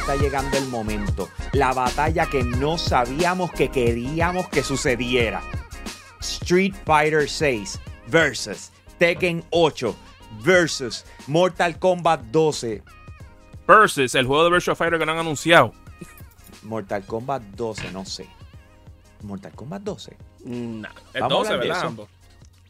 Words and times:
está 0.00 0.16
llegando 0.16 0.56
el 0.56 0.66
momento. 0.68 1.28
La 1.52 1.72
batalla 1.72 2.26
que 2.26 2.42
no 2.42 2.78
sabíamos 2.78 3.52
que 3.52 3.70
queríamos 3.70 4.48
que 4.48 4.62
sucediera. 4.62 5.42
Street 6.20 6.74
Fighter 6.84 7.28
6 7.28 7.78
versus 8.08 8.70
Tekken 8.98 9.44
8 9.50 9.94
versus 10.42 11.04
Mortal 11.26 11.78
Kombat 11.78 12.20
12 12.32 12.82
Versus 13.66 14.14
el 14.14 14.26
juego 14.26 14.44
de 14.44 14.50
Virtua 14.50 14.74
Fighter 14.74 14.98
que 14.98 15.06
no 15.06 15.12
han 15.12 15.18
anunciado. 15.18 15.72
Mortal 16.62 17.04
Kombat 17.06 17.42
12, 17.54 17.92
no 17.92 18.04
sé. 18.04 18.26
Mortal 19.22 19.52
Kombat 19.52 19.82
12. 19.82 20.16
Nah, 20.44 20.88
el 21.14 21.20
Vamos 21.22 21.48
a 21.48 21.52
12, 21.52 21.52
hablar 21.52 21.60
de 21.60 21.68
¿verdad? 21.68 22.06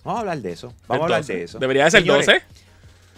Vamos 0.05 0.17
a 0.17 0.21
hablar 0.21 0.39
de 0.39 0.53
eso. 0.53 0.75
Vamos 0.87 0.91
a 0.91 0.95
El 0.95 1.03
hablar 1.03 1.21
12. 1.23 1.33
de 1.35 1.43
eso. 1.45 1.59
Debería 1.59 1.85
de 1.85 1.91
ser 1.91 2.01
Señores, 2.03 2.27
12. 2.27 2.43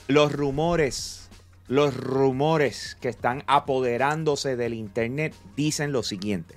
Los 0.09 0.33
rumores, 0.33 1.22
los 1.69 1.97
rumores 1.97 2.97
que 3.01 3.09
están 3.09 3.45
apoderándose 3.47 4.57
del 4.57 4.75
internet 4.75 5.35
dicen 5.57 5.93
lo 5.93 6.03
siguiente. 6.03 6.57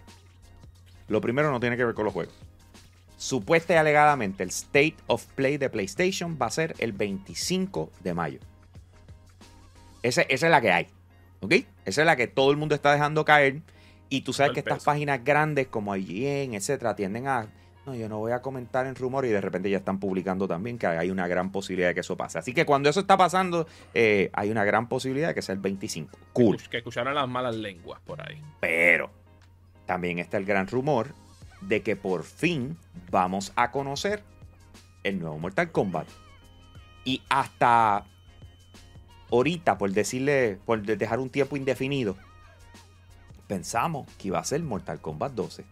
Lo 1.07 1.21
primero 1.21 1.51
no 1.51 1.59
tiene 1.59 1.77
que 1.77 1.85
ver 1.85 1.95
con 1.95 2.05
los 2.05 2.13
juegos. 2.13 2.33
Supuesta 3.17 3.73
y 3.73 3.77
alegadamente 3.77 4.43
el 4.43 4.49
State 4.49 4.95
of 5.07 5.25
Play 5.35 5.57
de 5.57 5.69
PlayStation 5.69 6.37
va 6.41 6.47
a 6.47 6.51
ser 6.51 6.75
el 6.79 6.91
25 6.91 7.91
de 8.03 8.13
mayo. 8.13 8.39
Esa 10.03 10.21
es 10.23 10.41
la 10.41 10.61
que 10.61 10.71
hay. 10.71 10.87
¿Ok? 11.39 11.53
Esa 11.85 12.01
es 12.01 12.05
la 12.05 12.15
que 12.15 12.27
todo 12.27 12.51
el 12.51 12.57
mundo 12.57 12.75
está 12.75 12.91
dejando 12.91 13.25
caer. 13.25 13.61
Y 14.09 14.21
tú 14.21 14.33
sabes 14.33 14.53
que 14.53 14.59
estas 14.59 14.83
páginas 14.83 15.23
grandes 15.23 15.67
como 15.67 15.95
IGN, 15.95 16.53
etcétera, 16.53 16.95
tienden 16.95 17.27
a. 17.27 17.47
No, 17.85 17.93
yo 17.93 18.09
no 18.09 18.17
voy 18.17 18.31
a 18.31 18.41
comentar 18.41 18.87
en 18.87 18.95
rumor 18.95 19.25
y 19.25 19.29
de 19.29 19.39
repente 19.41 19.69
ya 19.69 19.77
están 19.77 19.99
publicando 19.99 20.47
también 20.47 20.79
que 20.79 20.87
hay 20.87 21.11
una 21.11 21.27
gran 21.27 21.51
posibilidad 21.51 21.89
de 21.89 21.93
que 21.93 21.99
eso 21.99 22.17
pase. 22.17 22.39
Así 22.39 22.51
que 22.53 22.65
cuando 22.65 22.89
eso 22.89 22.99
está 22.99 23.15
pasando, 23.15 23.67
eh, 23.93 24.31
hay 24.33 24.49
una 24.49 24.63
gran 24.63 24.87
posibilidad 24.89 25.27
de 25.27 25.35
que 25.35 25.43
sea 25.43 25.53
el 25.53 25.61
25. 25.61 26.17
Cool. 26.33 26.57
Que 26.69 26.77
escucharon 26.77 27.13
las 27.13 27.27
malas 27.29 27.55
lenguas 27.55 28.01
por 28.03 28.27
ahí. 28.27 28.41
Pero 28.59 29.11
también 29.85 30.17
está 30.17 30.37
el 30.37 30.45
gran 30.45 30.67
rumor 30.67 31.13
de 31.61 31.83
que 31.83 31.95
por 31.95 32.23
fin 32.23 32.75
vamos 33.11 33.53
a 33.55 33.69
conocer 33.69 34.23
el 35.03 35.19
nuevo 35.19 35.37
Mortal 35.37 35.71
Kombat. 35.71 36.07
Y 37.03 37.21
hasta 37.29 38.05
ahorita, 39.31 39.77
por 39.77 39.91
decirle, 39.91 40.57
por 40.65 40.81
de- 40.81 40.97
dejar 40.97 41.19
un 41.19 41.29
tiempo 41.29 41.55
indefinido, 41.55 42.15
pensamos 43.47 44.07
que 44.17 44.29
iba 44.29 44.39
a 44.39 44.43
ser 44.43 44.63
Mortal 44.63 44.99
Kombat 44.99 45.33
12. 45.33 45.65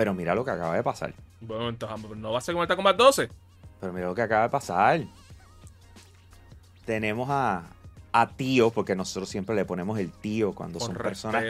Pero 0.00 0.14
mira 0.14 0.34
lo 0.34 0.46
que 0.46 0.50
acaba 0.50 0.74
de 0.74 0.82
pasar. 0.82 1.12
Bueno, 1.42 1.68
entonces, 1.68 2.16
¿no 2.16 2.32
va 2.32 2.38
a 2.38 2.40
ser 2.40 2.54
Mortal 2.54 2.74
Kombat 2.74 2.96
12? 2.96 3.28
Pero 3.80 3.92
mira 3.92 4.06
lo 4.06 4.14
que 4.14 4.22
acaba 4.22 4.44
de 4.44 4.48
pasar. 4.48 5.04
Tenemos 6.86 7.28
a, 7.28 7.64
a 8.10 8.28
tío, 8.30 8.70
porque 8.70 8.96
nosotros 8.96 9.28
siempre 9.28 9.54
le 9.54 9.66
ponemos 9.66 9.98
el 9.98 10.10
tío 10.10 10.54
cuando 10.54 10.78
Con 10.78 10.88
son 10.88 10.96
personas 10.96 11.44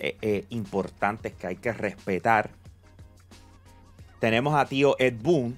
eh, 0.00 0.18
eh, 0.20 0.46
importantes 0.48 1.32
que 1.34 1.46
hay 1.46 1.54
que 1.54 1.72
respetar. 1.72 2.50
Tenemos 4.18 4.56
a 4.56 4.66
tío 4.66 4.96
Ed 4.98 5.14
Boon, 5.22 5.56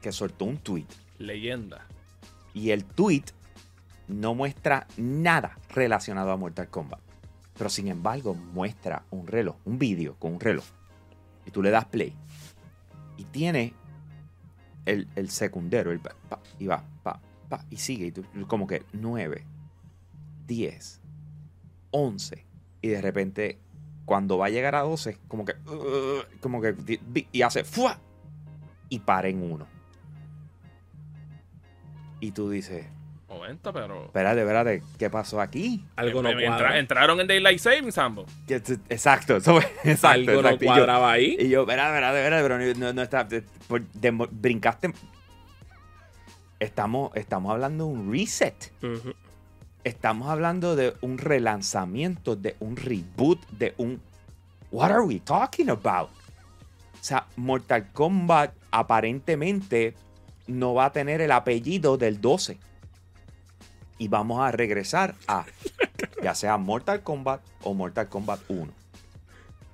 que 0.00 0.12
soltó 0.12 0.46
un 0.46 0.56
tweet. 0.56 0.86
Leyenda. 1.18 1.84
Y 2.54 2.70
el 2.70 2.86
tweet 2.86 3.24
no 4.08 4.34
muestra 4.34 4.86
nada 4.96 5.58
relacionado 5.68 6.30
a 6.30 6.38
Mortal 6.38 6.70
Kombat. 6.70 7.00
Pero 7.58 7.68
sin 7.68 7.88
embargo, 7.88 8.32
muestra 8.32 9.02
un 9.10 9.26
reloj, 9.26 9.56
un 9.66 9.78
vídeo 9.78 10.16
con 10.18 10.32
un 10.32 10.40
reloj. 10.40 10.64
Y 11.46 11.50
tú 11.50 11.62
le 11.62 11.70
das 11.70 11.84
play. 11.86 12.14
Y 13.16 13.24
tiene 13.24 13.74
el, 14.86 15.08
el 15.16 15.30
secundero. 15.30 15.90
el 15.92 16.00
pa- 16.00 16.14
y 16.58 16.66
va, 16.66 16.84
pa, 17.02 17.20
pa, 17.48 17.64
y 17.70 17.76
sigue. 17.76 18.06
Y 18.06 18.12
tú, 18.12 18.24
como 18.46 18.66
que 18.66 18.84
9, 18.92 19.44
10, 20.46 21.00
11. 21.90 22.46
Y 22.82 22.88
de 22.88 23.00
repente, 23.02 23.58
cuando 24.04 24.38
va 24.38 24.46
a 24.46 24.50
llegar 24.50 24.74
a 24.74 24.80
12, 24.80 25.18
como 25.28 25.44
que. 25.44 25.52
uh, 25.68 26.22
como 26.40 26.60
que. 26.60 26.74
Y 27.32 27.42
hace. 27.42 27.64
¡fua! 27.64 27.98
Y 28.88 29.00
para 29.00 29.28
en 29.28 29.42
uno. 29.42 29.66
Y 32.20 32.32
tú 32.32 32.50
dices. 32.50 32.86
Momento, 33.30 33.72
pero. 33.72 34.06
Espérate, 34.06 34.40
espérate, 34.40 34.82
¿qué 34.98 35.08
pasó 35.08 35.40
aquí? 35.40 35.84
Algo 35.96 36.20
no 36.22 36.28
Eh, 36.30 36.32
entra- 36.32 36.48
cuadra. 36.48 36.78
entraron 36.80 37.20
en 37.20 37.26
Daylight 37.28 37.58
Savings, 37.60 37.96
ambos. 37.96 38.26
Exacto, 38.48 39.36
eso 39.36 39.58
exacto. 39.84 40.08
Algo 40.30 40.42
no 40.42 40.48
exacto. 40.48 40.64
Y 40.64 40.66
yo- 40.66 40.74
cuadraba 40.74 41.12
ahí. 41.12 41.36
Y 41.38 41.48
yo, 41.48 41.60
espérate, 41.60 41.90
espérate, 41.94 42.18
espérate, 42.18 42.42
pero 42.74 42.78
no, 42.86 42.92
no 42.92 43.02
está. 43.02 43.24
de- 43.24 43.42
por- 43.68 43.82
de- 43.86 44.10
brincaste. 44.32 44.92
Estamos, 46.58 47.10
estamos 47.14 47.52
hablando 47.52 47.86
de 47.86 47.90
un 47.92 48.12
reset. 48.12 48.72
Estamos 49.82 50.28
hablando 50.28 50.76
de 50.76 50.94
un 51.00 51.16
relanzamiento, 51.16 52.36
de 52.36 52.56
un 52.60 52.76
reboot, 52.76 53.40
de 53.50 53.74
un. 53.78 54.00
What 54.70 54.90
are 54.90 55.00
we 55.02 55.20
talking 55.20 55.70
about? 55.70 56.10
O 56.10 57.02
sea, 57.02 57.26
Mortal 57.36 57.90
Kombat 57.92 58.52
aparentemente 58.70 59.94
no 60.48 60.74
va 60.74 60.86
a 60.86 60.92
tener 60.92 61.22
el 61.22 61.32
apellido 61.32 61.96
del 61.96 62.20
12. 62.20 62.58
Y 64.00 64.08
vamos 64.08 64.40
a 64.40 64.50
regresar 64.50 65.14
a 65.28 65.44
ya 66.22 66.34
sea 66.34 66.56
Mortal 66.56 67.02
Kombat 67.02 67.42
o 67.62 67.74
Mortal 67.74 68.08
Kombat 68.08 68.40
1. 68.48 68.72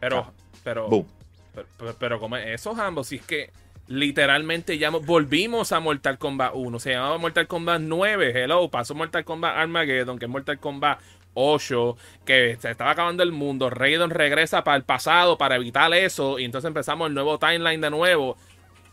Pero, 0.01 0.19
Ah. 0.19 0.33
pero, 0.65 0.89
Boom. 0.89 1.07
pero, 1.55 1.67
pero, 1.79 1.95
pero 1.99 2.21
como 2.21 2.37
es 2.37 2.47
eso, 2.61 2.73
ambos, 2.77 3.07
si 3.07 3.17
es 3.17 3.23
que 3.23 3.51
literalmente 3.87 4.79
ya 4.79 4.91
mo- 4.91 5.01
volvimos 5.01 5.71
a 5.71 5.79
Mortal 5.79 6.19
Kombat 6.19 6.53
1. 6.55 6.79
Se 6.81 6.91
llamaba 6.91 7.19
Mortal 7.19 7.47
Kombat 7.47 7.81
9. 7.83 8.33
Hello, 8.35 8.69
pasó 8.69 8.97
Mortal 8.97 9.25
Kombat 9.25 9.57
Armageddon, 9.59 10.19
que 10.19 10.25
es 10.25 10.31
Mortal 10.31 10.59
Kombat 10.59 10.99
8, 11.35 11.97
que 12.25 12.57
se 12.61 12.71
estaba 12.73 12.91
acabando 12.91 13.23
el 13.23 13.31
mundo. 13.31 13.71
Raiden 13.71 14.11
regresa 14.11 14.65
para 14.65 14.77
el 14.77 14.83
pasado 14.83 15.39
para 15.39 15.55
evitar 15.55 15.93
eso. 15.95 16.41
Y 16.41 16.45
entonces 16.45 16.67
empezamos 16.67 17.07
el 17.09 17.15
nuevo 17.15 17.39
timeline 17.39 17.81
de 17.81 17.91
nuevo. 17.91 18.37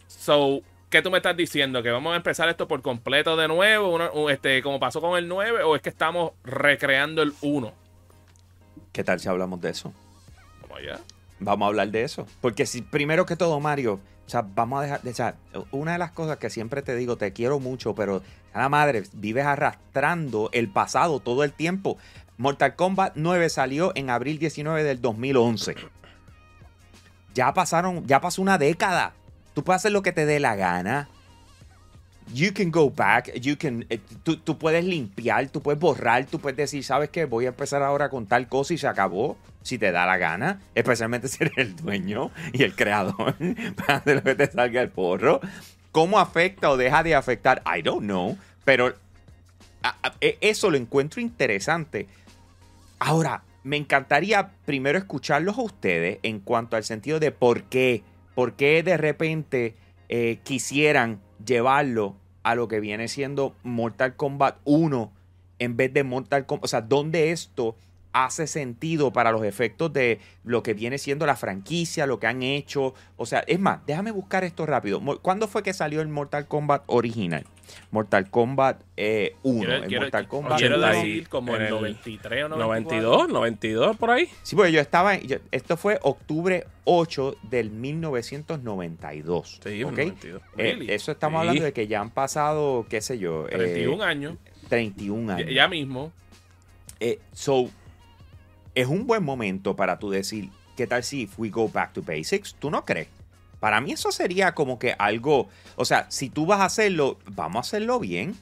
So, 0.07 0.61
¿qué 0.93 1.01
tú 1.01 1.09
me 1.09 1.17
estás 1.17 1.35
diciendo? 1.35 1.81
¿Que 1.81 1.89
vamos 1.89 2.13
a 2.13 2.17
empezar 2.17 2.47
esto 2.49 2.67
por 2.67 2.83
completo 2.83 3.35
de 3.35 3.47
nuevo? 3.47 3.89
Una- 3.95 4.11
o 4.11 4.29
este, 4.29 4.61
como 4.61 4.79
pasó 4.79 5.01
con 5.01 5.17
el 5.17 5.27
9, 5.27 5.63
o 5.63 5.75
es 5.75 5.81
que 5.81 5.89
estamos 5.89 6.33
recreando 6.43 7.23
el 7.23 7.33
1? 7.41 7.73
¿Qué 8.91 9.03
tal 9.03 9.19
si 9.19 9.27
hablamos 9.27 9.59
de 9.59 9.71
eso? 9.71 9.91
Como 10.61 10.75
allá. 10.75 10.99
Vamos 11.39 11.65
a 11.65 11.69
hablar 11.69 11.89
de 11.89 12.03
eso. 12.03 12.27
Porque 12.41 12.67
si, 12.67 12.83
primero 12.83 13.25
que 13.25 13.35
todo, 13.35 13.59
Mario, 13.59 13.99
o 14.27 14.29
sea, 14.29 14.43
vamos 14.43 14.79
a 14.79 14.83
dejar, 14.83 15.01
o 15.03 15.13
sea, 15.13 15.35
una 15.71 15.93
de 15.93 15.97
las 15.97 16.11
cosas 16.11 16.37
que 16.37 16.51
siempre 16.51 16.83
te 16.83 16.95
digo, 16.95 17.17
te 17.17 17.33
quiero 17.33 17.59
mucho, 17.59 17.95
pero 17.95 18.21
a 18.53 18.59
la 18.61 18.69
madre, 18.69 19.01
vives 19.13 19.45
arrastrando 19.45 20.51
el 20.53 20.69
pasado 20.69 21.19
todo 21.19 21.43
el 21.43 21.53
tiempo. 21.53 21.97
Mortal 22.37 22.75
Kombat 22.75 23.13
9 23.15 23.49
salió 23.49 23.93
en 23.95 24.11
abril 24.11 24.37
19 24.37 24.83
del 24.83 25.01
2011. 25.01 25.75
Ya 27.33 27.51
pasaron, 27.55 28.05
ya 28.05 28.21
pasó 28.21 28.43
una 28.43 28.59
década. 28.59 29.13
Tú 29.53 29.63
puedes 29.63 29.81
hacer 29.81 29.91
lo 29.91 30.01
que 30.01 30.11
te 30.11 30.25
dé 30.25 30.39
la 30.39 30.55
gana. 30.55 31.07
You 32.33 32.53
can 32.53 32.71
go 32.71 32.89
back, 32.89 33.33
you 33.35 33.57
can, 33.57 33.85
eh, 33.89 33.99
tú, 34.23 34.37
tú 34.37 34.57
puedes 34.57 34.85
limpiar, 34.85 35.49
tú 35.49 35.61
puedes 35.61 35.79
borrar, 35.79 36.25
tú 36.25 36.39
puedes 36.39 36.55
decir, 36.55 36.83
¿sabes 36.83 37.09
qué? 37.09 37.25
Voy 37.25 37.45
a 37.45 37.49
empezar 37.49 37.83
ahora 37.83 38.09
con 38.09 38.27
tal 38.27 38.47
cosa 38.47 38.73
y 38.73 38.77
se 38.77 38.87
acabó, 38.87 39.37
si 39.61 39.77
te 39.77 39.91
da 39.91 40.05
la 40.05 40.17
gana, 40.17 40.61
especialmente 40.73 41.27
si 41.29 41.43
eres 41.43 41.57
el 41.57 41.75
dueño 41.75 42.31
y 42.53 42.63
el 42.63 42.75
creador, 42.75 43.35
para 43.75 43.95
hacer 43.97 44.15
lo 44.15 44.23
que 44.23 44.35
te 44.35 44.49
salga 44.49 44.81
el 44.81 44.89
porro. 44.89 45.41
¿Cómo 45.91 46.17
afecta 46.17 46.71
o 46.71 46.77
deja 46.77 47.03
de 47.03 47.13
afectar? 47.13 47.61
I 47.65 47.81
don't 47.81 48.03
know, 48.03 48.37
pero 48.63 48.93
e- 50.21 50.37
eso 50.41 50.71
lo 50.71 50.77
encuentro 50.77 51.21
interesante. 51.21 52.07
Ahora, 52.99 53.43
me 53.63 53.77
encantaría 53.77 54.49
primero 54.65 54.97
escucharlos 54.97 55.57
a 55.57 55.61
ustedes 55.61 56.19
en 56.23 56.39
cuanto 56.39 56.77
al 56.77 56.83
sentido 56.83 57.19
de 57.19 57.31
por 57.31 57.63
qué, 57.63 58.03
por 58.35 58.53
qué 58.53 58.83
de 58.83 58.97
repente 58.97 59.75
eh, 60.09 60.39
quisieran 60.43 61.21
llevarlo 61.45 62.15
a 62.43 62.55
lo 62.55 62.67
que 62.67 62.79
viene 62.79 63.07
siendo 63.07 63.55
Mortal 63.63 64.15
Kombat 64.15 64.57
1 64.65 65.11
en 65.59 65.77
vez 65.77 65.93
de 65.93 66.03
Mortal 66.03 66.45
Kombat. 66.45 66.65
O 66.65 66.67
sea, 66.67 66.81
¿dónde 66.81 67.31
esto 67.31 67.75
hace 68.11 68.47
sentido 68.47 69.11
para 69.11 69.31
los 69.31 69.43
efectos 69.43 69.91
de 69.91 70.19
lo 70.43 70.61
que 70.61 70.73
viene 70.73 70.97
siendo 70.97 71.25
la 71.25 71.35
franquicia, 71.35 72.05
lo 72.05 72.19
que 72.19 72.27
han 72.27 72.43
hecho? 72.43 72.93
O 73.17 73.25
sea, 73.25 73.43
es 73.47 73.59
más, 73.59 73.79
déjame 73.85 74.11
buscar 74.11 74.43
esto 74.43 74.65
rápido. 74.65 75.01
¿Cuándo 75.21 75.47
fue 75.47 75.63
que 75.63 75.73
salió 75.73 76.01
el 76.01 76.09
Mortal 76.09 76.47
Kombat 76.47 76.83
original? 76.87 77.45
Mortal 77.91 78.29
Kombat 78.29 78.81
eh, 78.97 79.35
1. 79.43 79.59
Quiero, 79.59 79.73
el 79.83 79.87
quiero- 79.87 80.01
Mortal 80.03 80.27
Kombat 80.27 80.57
quiero 80.59 80.77
1. 80.77 80.87
decir 80.87 81.29
como 81.29 81.55
en 81.55 81.61
el 81.61 81.67
el 81.67 81.73
93 81.73 82.43
o 82.45 82.49
94. 82.49 82.67
92, 82.67 83.29
92 83.29 83.97
por 83.97 84.11
ahí. 84.11 84.29
Sí, 84.43 84.55
porque 84.55 84.71
yo 84.71 84.79
estaba. 84.81 85.17
yo- 85.19 85.37
esto 85.51 85.77
fue 85.77 85.99
octubre 86.03 86.65
8 86.85 87.35
del 87.43 87.69
1992. 87.71 89.59
Sí, 89.63 89.83
¿ok? 89.83 89.91
92. 89.91 90.41
Eh, 90.41 90.47
Really? 90.57 90.91
eso 90.91 91.11
estamos 91.11 91.41
Sí. 91.41 91.47
hablando 91.47 91.63
de 91.65 91.73
que 91.73 91.87
ya 91.87 92.01
han 92.01 92.09
pasado, 92.09 92.85
qué 92.89 93.01
sé 93.01 93.17
yo, 93.19 93.47
eh, 93.47 93.51
31 93.57 94.03
años. 94.03 94.37
31 94.69 95.27
Ya, 95.37 95.43
años. 95.43 95.53
ya 95.55 95.67
mismo. 95.67 96.11
Eh, 96.99 97.19
so, 97.33 97.69
es 98.75 98.87
un 98.87 99.05
buen 99.05 99.23
momento 99.23 99.75
para 99.75 99.99
tú 99.99 100.09
decir, 100.09 100.49
¿qué 100.77 100.87
tal 100.87 101.03
si 101.03 101.23
if 101.23 101.37
we 101.37 101.49
go 101.49 101.67
back 101.69 101.93
to 101.93 102.01
basics? 102.01 102.55
¿Tú 102.55 102.69
no 102.71 102.83
crees? 102.85 103.07
Para 103.63 103.79
mí 103.79 103.93
eso 103.93 104.11
sería 104.11 104.53
como 104.53 104.77
que 104.77 104.93
algo, 104.99 105.47
o 105.77 105.85
sea, 105.85 106.05
si 106.09 106.29
tú 106.29 106.45
vas 106.45 106.59
a 106.59 106.65
hacerlo, 106.65 107.17
vamos 107.27 107.55
a 107.55 107.59
hacerlo 107.61 107.97
bien. 107.97 108.35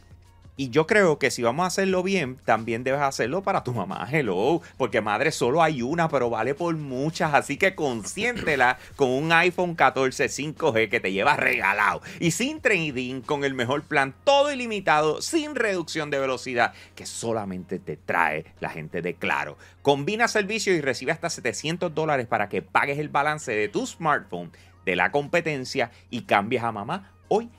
y 0.58 0.70
yo 0.70 0.88
creo 0.88 1.20
que 1.20 1.30
si 1.30 1.44
vamos 1.44 1.64
a 1.64 1.68
hacerlo 1.68 2.02
bien, 2.02 2.38
también 2.44 2.84
debes 2.84 3.02
hacerlo 3.02 3.44
para 3.44 3.64
tu 3.64 3.72
mamá, 3.72 4.08
hello. 4.12 4.62
Porque 4.78 5.00
madre, 5.00 5.32
solo 5.32 5.62
hay 5.62 5.84
una, 5.84 6.10
pero 6.10 6.32
vale 6.32 6.56
por 6.56 6.76
muchas. 6.76 7.36
Así 7.36 7.58
que 7.58 7.76
consiéntela 7.76 8.80
con 8.96 9.10
un 9.10 9.32
iPhone 9.32 9.76
14 9.76 10.26
5G 10.26 10.90
que 10.90 11.00
te 11.00 11.12
lleva 11.12 11.36
regalado. 11.36 12.02
Y 12.20 12.32
sin 12.32 12.60
trading, 12.60 13.22
con 13.22 13.44
el 13.44 13.54
mejor 13.54 13.84
plan, 13.84 14.16
todo 14.24 14.52
ilimitado, 14.52 15.22
sin 15.22 15.54
reducción 15.54 16.10
de 16.10 16.18
velocidad, 16.20 16.74
que 16.96 17.06
solamente 17.06 17.78
te 17.78 17.96
trae 17.96 18.46
la 18.60 18.70
gente 18.70 19.04
de 19.04 19.14
Claro. 19.14 19.56
Combina 19.84 20.28
servicios 20.28 20.76
y 20.76 20.82
recibe 20.82 21.12
hasta 21.12 21.30
700 21.30 21.94
dólares 21.94 22.26
para 22.28 22.50
que 22.50 22.64
pagues 22.64 22.98
el 23.00 23.10
balance 23.10 23.52
de 23.52 23.68
tu 23.68 23.86
smartphone 23.86 24.52
de 24.86 24.96
la 24.96 25.12
competencia 25.12 25.92
y 26.10 26.22
cambies 26.22 26.64
a 26.64 26.72
mamá 26.72 27.12
hoy 27.28 27.50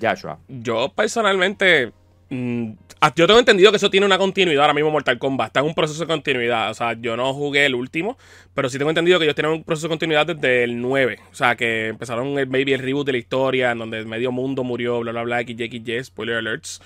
Joshua. 0.00 0.38
Yo 0.48 0.92
personalmente 0.94 1.92
Mm, 2.30 2.72
ah, 3.00 3.12
yo 3.16 3.26
tengo 3.26 3.38
entendido 3.38 3.70
que 3.70 3.78
eso 3.78 3.88
tiene 3.88 4.04
una 4.04 4.18
continuidad 4.18 4.62
ahora 4.62 4.74
mismo 4.74 4.90
Mortal 4.90 5.18
Kombat. 5.18 5.48
Está 5.48 5.60
en 5.60 5.66
un 5.66 5.74
proceso 5.74 6.00
de 6.00 6.06
continuidad. 6.06 6.70
O 6.70 6.74
sea, 6.74 6.94
yo 6.94 7.16
no 7.16 7.32
jugué 7.32 7.66
el 7.66 7.74
último, 7.74 8.18
pero 8.54 8.68
sí 8.68 8.78
tengo 8.78 8.90
entendido 8.90 9.18
que 9.18 9.24
ellos 9.24 9.34
tienen 9.34 9.52
un 9.52 9.64
proceso 9.64 9.86
de 9.86 9.92
continuidad 9.92 10.26
desde 10.26 10.64
el 10.64 10.80
9. 10.80 11.20
O 11.30 11.34
sea, 11.34 11.56
que 11.56 11.88
empezaron 11.88 12.38
el 12.38 12.46
baby 12.46 12.74
el 12.74 12.80
reboot 12.80 13.06
de 13.06 13.12
la 13.12 13.18
historia, 13.18 13.72
en 13.72 13.78
donde 13.78 14.04
medio 14.04 14.32
mundo 14.32 14.64
murió, 14.64 15.00
bla, 15.00 15.12
bla, 15.12 15.22
bla, 15.22 15.42
XY, 15.42 16.04
spoiler 16.04 16.36
alerts. 16.36 16.80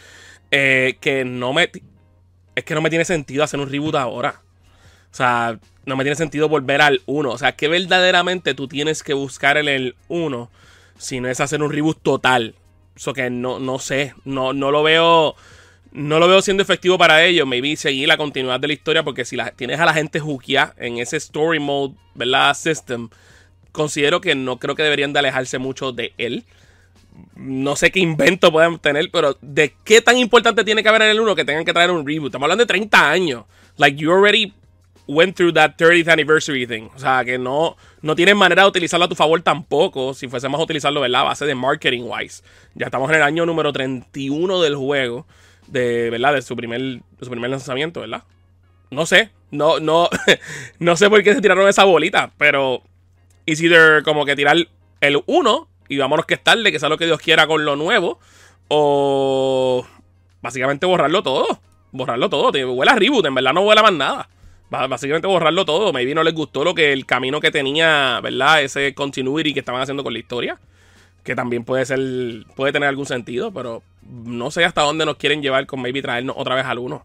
Eh, 0.50 0.96
que 1.00 1.24
no 1.24 1.52
me. 1.52 1.70
Es 2.54 2.64
que 2.64 2.74
no 2.74 2.82
me 2.82 2.90
tiene 2.90 3.04
sentido 3.04 3.42
hacer 3.42 3.58
un 3.58 3.70
reboot 3.70 3.94
ahora. 3.94 4.42
O 5.10 5.14
sea, 5.14 5.58
no 5.84 5.96
me 5.96 6.04
tiene 6.04 6.16
sentido 6.16 6.48
volver 6.48 6.82
al 6.82 7.02
1. 7.06 7.30
O 7.30 7.38
sea, 7.38 7.52
que 7.52 7.68
verdaderamente 7.68 8.54
tú 8.54 8.68
tienes 8.68 9.02
que 9.02 9.14
buscar 9.14 9.56
en 9.56 9.68
el 9.68 9.96
1 10.08 10.50
si 10.98 11.20
no 11.20 11.28
es 11.28 11.40
hacer 11.40 11.62
un 11.62 11.72
reboot 11.72 12.00
total. 12.02 12.54
Eso 12.96 13.12
que 13.12 13.30
no, 13.30 13.58
no 13.58 13.78
sé. 13.78 14.14
No, 14.24 14.52
no 14.52 14.70
lo 14.70 14.82
veo. 14.82 15.34
No 15.92 16.18
lo 16.18 16.28
veo 16.28 16.40
siendo 16.40 16.62
efectivo 16.62 16.98
para 16.98 17.24
ellos. 17.24 17.46
Maybe 17.46 17.76
seguir 17.76 18.08
la 18.08 18.16
continuidad 18.16 18.60
de 18.60 18.68
la 18.68 18.72
historia. 18.74 19.02
Porque 19.02 19.24
si 19.24 19.36
la, 19.36 19.50
tienes 19.50 19.80
a 19.80 19.84
la 19.84 19.94
gente 19.94 20.20
jukia 20.20 20.74
en 20.78 20.98
ese 20.98 21.16
story 21.16 21.58
mode, 21.58 21.94
¿verdad? 22.14 22.54
System. 22.54 23.08
Considero 23.72 24.20
que 24.20 24.34
no 24.34 24.58
creo 24.58 24.74
que 24.74 24.82
deberían 24.82 25.12
de 25.12 25.20
alejarse 25.20 25.58
mucho 25.58 25.92
de 25.92 26.12
él. 26.18 26.44
No 27.36 27.76
sé 27.76 27.90
qué 27.90 28.00
invento 28.00 28.50
pueden 28.50 28.78
tener, 28.78 29.10
pero 29.10 29.36
¿de 29.42 29.74
qué 29.84 30.00
tan 30.00 30.16
importante 30.16 30.64
tiene 30.64 30.82
que 30.82 30.88
haber 30.88 31.02
en 31.02 31.10
el 31.10 31.20
1 31.20 31.34
que 31.34 31.44
tengan 31.44 31.64
que 31.64 31.72
traer 31.72 31.90
un 31.90 32.06
reboot? 32.06 32.28
Estamos 32.28 32.46
hablando 32.46 32.62
de 32.62 32.68
30 32.68 33.10
años. 33.10 33.44
Like, 33.76 34.00
you 34.00 34.10
already 34.10 34.52
went 35.06 35.36
through 35.36 35.52
that 35.52 35.76
30th 35.76 36.08
anniversary 36.08 36.66
thing. 36.66 36.88
O 36.94 36.98
sea, 36.98 37.24
que 37.24 37.38
no, 37.38 37.76
no 38.02 38.14
tienes 38.14 38.36
manera 38.36 38.62
de 38.62 38.68
utilizarlo 38.68 39.06
a 39.06 39.08
tu 39.08 39.14
favor 39.14 39.40
tampoco, 39.42 40.14
si 40.14 40.28
fuésemos 40.28 40.60
a 40.60 40.64
utilizarlo, 40.64 41.00
¿verdad? 41.00 41.22
A 41.22 41.24
base 41.24 41.46
de 41.46 41.54
marketing 41.54 42.04
wise. 42.04 42.42
Ya 42.74 42.86
estamos 42.86 43.10
en 43.10 43.16
el 43.16 43.22
año 43.22 43.46
número 43.46 43.72
31 43.72 44.60
del 44.60 44.76
juego, 44.76 45.26
de, 45.66 46.10
¿verdad? 46.10 46.34
De 46.34 46.42
su 46.42 46.56
primer, 46.56 47.00
su 47.20 47.30
primer 47.30 47.50
lanzamiento, 47.50 48.00
¿verdad? 48.00 48.24
No 48.90 49.06
sé, 49.06 49.30
no, 49.50 49.80
no, 49.80 50.08
no 50.78 50.96
sé 50.96 51.08
por 51.08 51.22
qué 51.22 51.34
se 51.34 51.40
tiraron 51.40 51.68
esa 51.68 51.84
bolita, 51.84 52.32
pero 52.38 52.82
it's 53.46 53.60
either 53.60 54.02
como 54.02 54.24
que 54.24 54.36
tirar 54.36 54.56
el 55.00 55.22
1 55.26 55.68
y 55.88 55.98
vámonos 55.98 56.26
que 56.26 56.34
es 56.34 56.42
tarde, 56.42 56.70
que 56.70 56.78
sea 56.78 56.88
lo 56.88 56.98
que 56.98 57.06
Dios 57.06 57.20
quiera 57.20 57.46
con 57.46 57.64
lo 57.64 57.76
nuevo, 57.76 58.20
o 58.68 59.86
básicamente 60.40 60.86
borrarlo 60.86 61.22
todo. 61.22 61.60
Borrarlo 61.94 62.30
todo, 62.30 62.50
huele 62.72 62.90
a 62.90 62.94
reboot, 62.94 63.26
en 63.26 63.34
verdad 63.34 63.52
no 63.52 63.60
huele 63.60 63.82
más 63.82 63.92
nada 63.92 64.28
básicamente 64.72 65.28
borrarlo 65.28 65.64
todo. 65.64 65.92
Maybe 65.92 66.14
no 66.14 66.24
les 66.24 66.34
gustó 66.34 66.64
lo 66.64 66.74
que 66.74 66.92
el 66.92 67.06
camino 67.06 67.40
que 67.40 67.50
tenía, 67.50 68.20
¿verdad? 68.22 68.62
Ese 68.62 68.94
continuity 68.94 69.52
que 69.52 69.60
estaban 69.60 69.82
haciendo 69.82 70.02
con 70.02 70.12
la 70.12 70.18
historia. 70.18 70.58
Que 71.22 71.36
también 71.36 71.64
puede 71.64 71.84
ser, 71.84 72.00
puede 72.56 72.72
tener 72.72 72.88
algún 72.88 73.06
sentido, 73.06 73.52
pero 73.52 73.82
no 74.02 74.50
sé 74.50 74.64
hasta 74.64 74.82
dónde 74.82 75.06
nos 75.06 75.16
quieren 75.16 75.40
llevar 75.40 75.66
con 75.66 75.80
maybe 75.80 76.02
traernos 76.02 76.34
otra 76.36 76.56
vez 76.56 76.64
al 76.64 76.78
uno. 76.78 77.04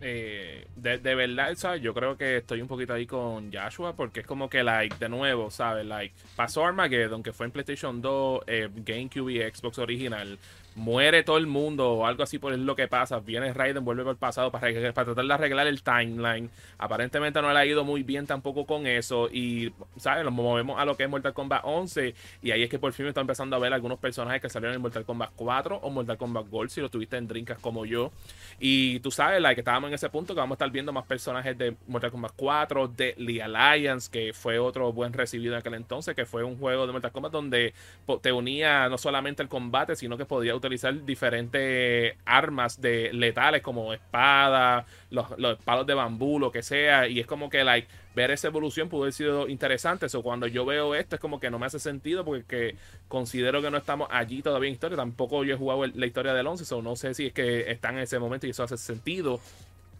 Eh, 0.00 0.66
de, 0.76 0.98
de, 0.98 1.14
verdad. 1.14 1.54
Yo 1.80 1.92
creo 1.92 2.16
que 2.16 2.38
estoy 2.38 2.62
un 2.62 2.68
poquito 2.68 2.94
ahí 2.94 3.06
con 3.06 3.52
Joshua 3.52 3.94
porque 3.94 4.20
es 4.20 4.26
como 4.26 4.48
que, 4.48 4.62
like, 4.62 4.96
de 4.98 5.08
nuevo, 5.08 5.50
¿sabes? 5.50 5.84
Like, 5.84 6.14
pasó 6.36 6.64
Armageddon, 6.64 7.22
que 7.22 7.32
fue 7.32 7.46
en 7.46 7.52
PlayStation 7.52 8.00
2, 8.00 8.44
eh, 8.46 8.68
GameCube 8.74 9.32
y 9.32 9.40
Xbox 9.50 9.78
original 9.78 10.38
muere 10.74 11.22
todo 11.22 11.38
el 11.38 11.46
mundo 11.46 11.90
o 11.90 12.06
algo 12.06 12.22
así 12.22 12.38
por 12.38 12.56
lo 12.56 12.76
que 12.76 12.88
pasa. 12.88 13.20
Viene 13.20 13.52
Raiden, 13.52 13.84
vuelve 13.84 14.04
por 14.04 14.16
pasado 14.16 14.50
para, 14.50 14.68
para 14.92 15.04
tratar 15.06 15.24
de 15.24 15.34
arreglar 15.34 15.66
el 15.66 15.82
timeline. 15.82 16.50
Aparentemente 16.78 17.40
no 17.40 17.52
le 17.52 17.58
ha 17.58 17.66
ido 17.66 17.84
muy 17.84 18.02
bien 18.02 18.26
tampoco 18.26 18.66
con 18.66 18.86
eso. 18.86 19.28
Y, 19.30 19.72
¿sabes? 19.96 20.24
Nos 20.24 20.32
movemos 20.32 20.80
a 20.80 20.84
lo 20.84 20.96
que 20.96 21.04
es 21.04 21.10
Mortal 21.10 21.32
Kombat 21.32 21.62
11. 21.64 22.14
Y 22.42 22.50
ahí 22.50 22.62
es 22.62 22.70
que 22.70 22.78
por 22.78 22.92
fin 22.92 23.04
me 23.04 23.10
está 23.10 23.20
empezando 23.20 23.56
a 23.56 23.58
ver 23.58 23.72
algunos 23.72 23.98
personajes 23.98 24.42
que 24.42 24.48
salieron 24.48 24.74
en 24.74 24.82
Mortal 24.82 25.04
Kombat 25.04 25.30
4 25.36 25.76
o 25.82 25.90
Mortal 25.90 26.16
Kombat 26.16 26.48
Gold, 26.48 26.70
si 26.70 26.80
lo 26.80 26.88
tuviste 26.88 27.16
en 27.16 27.28
Drinkas 27.28 27.58
como 27.58 27.86
yo. 27.86 28.10
Y 28.58 29.00
tú 29.00 29.10
sabes, 29.10 29.40
la 29.40 29.54
que 29.54 29.60
estábamos 29.60 29.88
en 29.88 29.94
ese 29.94 30.08
punto 30.08 30.34
que 30.34 30.40
vamos 30.40 30.54
a 30.54 30.56
estar 30.56 30.70
viendo 30.70 30.92
más 30.92 31.04
personajes 31.06 31.56
de 31.56 31.76
Mortal 31.86 32.10
Kombat 32.10 32.32
4, 32.36 32.88
de 32.88 33.14
The 33.14 33.42
Alliance, 33.42 34.10
que 34.10 34.32
fue 34.32 34.58
otro 34.58 34.92
buen 34.92 35.12
recibido 35.12 35.54
en 35.54 35.60
aquel 35.60 35.74
entonces, 35.74 36.14
que 36.14 36.26
fue 36.26 36.42
un 36.42 36.58
juego 36.58 36.86
de 36.86 36.92
Mortal 36.92 37.12
Kombat 37.12 37.32
donde 37.32 37.74
te 38.22 38.32
unía 38.32 38.88
no 38.88 38.98
solamente 38.98 39.42
el 39.42 39.48
combate, 39.48 39.96
sino 39.96 40.16
que 40.16 40.24
podía 40.24 40.54
utilizar 40.54 40.63
diferentes 40.68 42.16
armas 42.24 42.80
de 42.80 43.12
letales 43.12 43.62
como 43.62 43.92
espadas, 43.92 44.84
los, 45.10 45.26
palos 45.64 45.86
de 45.86 45.94
bambú, 45.94 46.38
lo 46.38 46.50
que 46.50 46.62
sea. 46.62 47.08
Y 47.08 47.20
es 47.20 47.26
como 47.26 47.50
que 47.50 47.64
like, 47.64 47.88
ver 48.14 48.30
esa 48.30 48.48
evolución 48.48 48.88
pudo 48.88 49.02
haber 49.02 49.12
sido 49.12 49.48
interesante. 49.48 50.06
Eso 50.06 50.22
cuando 50.22 50.46
yo 50.46 50.64
veo 50.64 50.94
esto 50.94 51.16
es 51.16 51.20
como 51.20 51.40
que 51.40 51.50
no 51.50 51.58
me 51.58 51.66
hace 51.66 51.78
sentido 51.78 52.24
porque 52.24 52.76
considero 53.08 53.62
que 53.62 53.70
no 53.70 53.78
estamos 53.78 54.08
allí 54.10 54.42
todavía 54.42 54.68
en 54.68 54.74
historia. 54.74 54.96
Tampoco 54.96 55.44
yo 55.44 55.54
he 55.54 55.58
jugado 55.58 55.86
la 55.86 56.06
historia 56.06 56.34
del 56.34 56.46
11, 56.46 56.74
o 56.74 56.82
no 56.82 56.96
sé 56.96 57.14
si 57.14 57.26
es 57.26 57.32
que 57.32 57.70
están 57.70 57.96
en 57.96 58.02
ese 58.02 58.18
momento 58.18 58.46
y 58.46 58.50
eso 58.50 58.62
hace 58.62 58.76
sentido. 58.76 59.40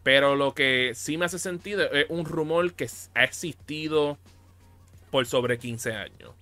Pero 0.02 0.36
lo 0.36 0.54
que 0.54 0.92
sí 0.94 1.16
me 1.16 1.24
hace 1.24 1.38
sentido 1.38 1.90
es 1.90 2.06
un 2.10 2.26
rumor 2.26 2.74
que 2.74 2.88
ha 3.14 3.24
existido 3.24 4.18
por 5.10 5.26
sobre 5.26 5.58
15 5.58 5.92
años. 5.92 6.32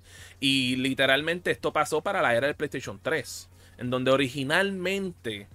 Y 0.40 0.76
literalmente 0.76 1.52
esto 1.52 1.72
pasó 1.72 2.00
para 2.00 2.20
la 2.20 2.34
era 2.34 2.48
del 2.48 2.56
PlayStation 2.56 2.98
3 3.00 3.48
en 3.82 3.90
donde 3.90 4.12
originalmente 4.12 5.48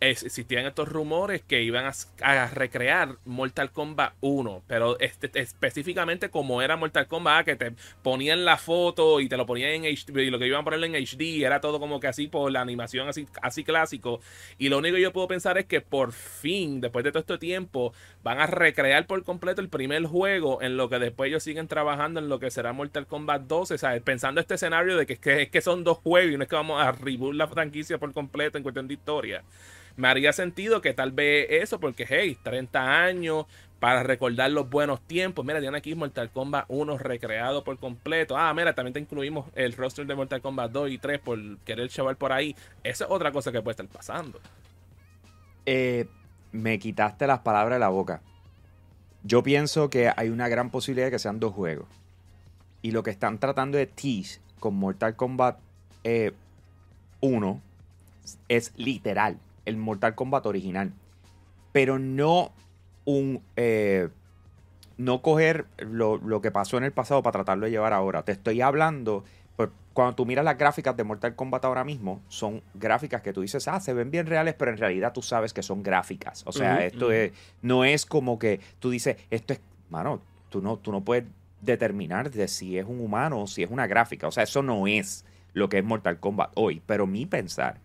existían 0.00 0.66
estos 0.66 0.88
rumores 0.88 1.42
que 1.42 1.62
iban 1.62 1.90
a, 2.20 2.46
recrear 2.48 3.16
Mortal 3.24 3.70
Kombat 3.70 4.14
1, 4.20 4.62
pero 4.66 4.98
este, 5.00 5.30
específicamente 5.40 6.30
como 6.30 6.62
era 6.62 6.76
Mortal 6.76 7.06
Kombat, 7.06 7.44
que 7.44 7.56
te 7.56 7.72
ponían 8.02 8.44
la 8.44 8.56
foto 8.56 9.20
y 9.20 9.28
te 9.28 9.36
lo 9.36 9.46
ponían 9.46 9.70
en 9.70 9.84
HD, 9.84 10.24
y 10.24 10.30
lo 10.30 10.38
que 10.38 10.46
iban 10.46 10.60
a 10.60 10.64
ponerlo 10.64 10.86
en 10.86 10.94
HD, 10.94 11.44
era 11.44 11.60
todo 11.60 11.80
como 11.80 12.00
que 12.00 12.08
así 12.08 12.26
por 12.26 12.50
la 12.50 12.60
animación 12.60 13.08
así, 13.08 13.26
así 13.40 13.64
clásico. 13.64 14.20
Y 14.58 14.68
lo 14.68 14.78
único 14.78 14.96
que 14.96 15.02
yo 15.02 15.12
puedo 15.12 15.28
pensar 15.28 15.58
es 15.58 15.66
que 15.66 15.80
por 15.80 16.12
fin, 16.12 16.80
después 16.80 17.04
de 17.04 17.12
todo 17.12 17.20
este 17.20 17.38
tiempo, 17.38 17.92
van 18.22 18.40
a 18.40 18.46
recrear 18.46 19.06
por 19.06 19.22
completo 19.24 19.60
el 19.60 19.68
primer 19.68 20.04
juego, 20.04 20.60
en 20.62 20.76
lo 20.76 20.88
que 20.88 20.98
después 20.98 21.28
ellos 21.28 21.42
siguen 21.42 21.68
trabajando 21.68 22.20
en 22.20 22.28
lo 22.28 22.38
que 22.38 22.50
será 22.50 22.72
Mortal 22.72 23.06
Kombat 23.06 23.42
12, 23.42 23.78
¿sabes? 23.78 24.02
Pensando 24.02 24.40
este 24.40 24.54
escenario 24.54 24.96
de 24.96 25.06
que, 25.06 25.16
que, 25.16 25.48
que 25.48 25.60
son 25.60 25.84
dos 25.84 25.98
juegos 25.98 26.34
y 26.34 26.36
no 26.36 26.42
es 26.42 26.48
que 26.48 26.56
vamos 26.56 26.82
a 26.82 26.92
reboot 26.92 27.34
la 27.34 27.48
franquicia 27.48 27.98
por 27.98 28.12
completo 28.12 28.58
en 28.58 28.62
cuestión 28.62 28.88
de 28.88 28.94
historia 28.94 29.44
me 29.96 30.08
haría 30.08 30.32
sentido 30.32 30.80
que 30.80 30.94
tal 30.94 31.12
vez 31.12 31.46
eso, 31.50 31.78
porque 31.80 32.06
hey, 32.08 32.36
30 32.42 33.04
años 33.04 33.46
para 33.78 34.02
recordar 34.02 34.50
los 34.50 34.70
buenos 34.70 35.00
tiempos. 35.02 35.44
Mira, 35.44 35.60
tiene 35.60 35.76
aquí 35.76 35.94
Mortal 35.94 36.30
Kombat 36.30 36.64
1 36.68 36.98
recreado 36.98 37.64
por 37.64 37.78
completo. 37.78 38.36
Ah, 38.36 38.52
mira, 38.54 38.74
también 38.74 38.94
te 38.94 39.00
incluimos 39.00 39.46
el 39.54 39.74
roster 39.74 40.06
de 40.06 40.14
Mortal 40.14 40.40
Kombat 40.40 40.72
2 40.72 40.90
y 40.90 40.98
3 40.98 41.20
por 41.20 41.58
querer 41.58 41.90
llevar 41.90 42.16
por 42.16 42.32
ahí. 42.32 42.56
Esa 42.82 43.04
es 43.04 43.10
otra 43.10 43.30
cosa 43.30 43.52
que 43.52 43.60
puede 43.60 43.72
estar 43.72 43.86
pasando. 43.88 44.40
Eh, 45.66 46.06
me 46.52 46.78
quitaste 46.78 47.26
las 47.26 47.40
palabras 47.40 47.76
de 47.76 47.80
la 47.80 47.88
boca. 47.88 48.22
Yo 49.22 49.42
pienso 49.42 49.90
que 49.90 50.10
hay 50.16 50.28
una 50.28 50.48
gran 50.48 50.70
posibilidad 50.70 51.08
de 51.08 51.10
que 51.10 51.18
sean 51.18 51.40
dos 51.40 51.52
juegos. 51.52 51.86
Y 52.82 52.90
lo 52.90 53.02
que 53.02 53.10
están 53.10 53.38
tratando 53.38 53.78
de 53.78 53.86
tease 53.86 54.40
con 54.60 54.74
Mortal 54.76 55.16
Kombat 55.16 55.58
eh, 56.04 56.32
1 57.20 57.60
es 58.48 58.72
literal, 58.76 59.38
el 59.64 59.76
Mortal 59.76 60.14
Kombat 60.14 60.46
original. 60.46 60.92
Pero 61.72 61.98
no 61.98 62.52
un. 63.04 63.42
eh, 63.56 64.08
no 64.96 65.22
coger 65.22 65.66
lo, 65.78 66.18
lo 66.18 66.40
que 66.40 66.50
pasó 66.50 66.78
en 66.78 66.84
el 66.84 66.92
pasado 66.92 67.22
para 67.22 67.32
tratarlo 67.32 67.64
de 67.66 67.72
llevar 67.72 67.92
ahora. 67.92 68.24
Te 68.24 68.32
estoy 68.32 68.60
hablando. 68.60 69.24
pues, 69.56 69.70
cuando 69.92 70.14
tú 70.14 70.26
miras 70.26 70.44
las 70.44 70.58
gráficas 70.58 70.96
de 70.96 71.04
Mortal 71.04 71.34
Kombat 71.34 71.64
ahora 71.64 71.84
mismo, 71.84 72.20
son 72.28 72.62
gráficas 72.74 73.22
que 73.22 73.32
tú 73.32 73.40
dices, 73.40 73.66
ah, 73.68 73.80
se 73.80 73.92
ven 73.92 74.10
bien 74.10 74.26
reales, 74.26 74.54
pero 74.54 74.70
en 74.70 74.78
realidad 74.78 75.12
tú 75.12 75.22
sabes 75.22 75.52
que 75.52 75.62
son 75.62 75.82
gráficas. 75.82 76.42
O 76.46 76.52
sea, 76.52 76.84
esto 76.84 77.10
es, 77.12 77.32
no 77.62 77.84
es 77.84 78.06
como 78.06 78.38
que 78.38 78.60
tú 78.78 78.90
dices, 78.90 79.16
esto 79.30 79.52
es, 79.52 79.60
mano, 79.90 80.20
tú 80.48 80.60
no, 80.62 80.76
tú 80.76 80.92
no 80.92 81.04
puedes 81.04 81.24
determinar 81.60 82.30
de 82.30 82.46
si 82.48 82.78
es 82.78 82.86
un 82.86 83.00
humano 83.00 83.42
o 83.42 83.46
si 83.46 83.62
es 83.62 83.70
una 83.70 83.86
gráfica. 83.86 84.28
O 84.28 84.32
sea, 84.32 84.44
eso 84.44 84.62
no 84.62 84.86
es 84.86 85.24
lo 85.54 85.68
que 85.68 85.78
es 85.78 85.84
Mortal 85.84 86.20
Kombat 86.20 86.52
hoy. 86.54 86.82
Pero 86.86 87.06
mi 87.06 87.26
pensar, 87.26 87.80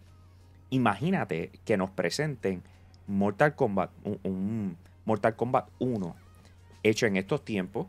imagínate 0.70 1.52
que 1.66 1.78
nos 1.78 1.90
presenten 1.90 2.64
Mortal 3.08 3.56
Kombat, 3.56 3.92
un, 4.04 4.20
un 4.24 4.78
Mortal 5.06 5.36
Kombat 5.36 5.70
1 5.80 6.16
hecho 6.84 7.06
en 7.06 7.18
estos 7.18 7.44
tiempos 7.44 7.88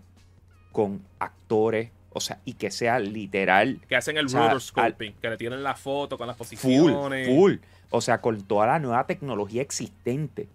con 0.73 1.03
actores, 1.19 1.91
o 2.13 2.21
sea, 2.21 2.41
y 2.45 2.55
que 2.55 2.71
sea 2.71 2.99
literal 2.99 3.81
Que 3.89 3.97
hacen 3.97 4.17
el 4.17 4.27
O 4.27 4.29
sea, 4.29 4.49
rotoscoping, 4.49 5.15
que 5.15 5.31
le 5.31 5.37
tienen 5.37 5.63
la 5.63 5.75
foto 5.75 6.17
con 6.19 6.27
las 6.27 6.37
full, 6.37 6.47
posiciones. 6.47 7.29
full. 7.29 7.55
O 7.91 8.01
sea, 8.01 8.21
con 8.21 8.43
toda 8.43 8.67
la 8.67 8.79
nueva 8.79 9.07
tecnología 9.07 9.63
existente 9.63 10.49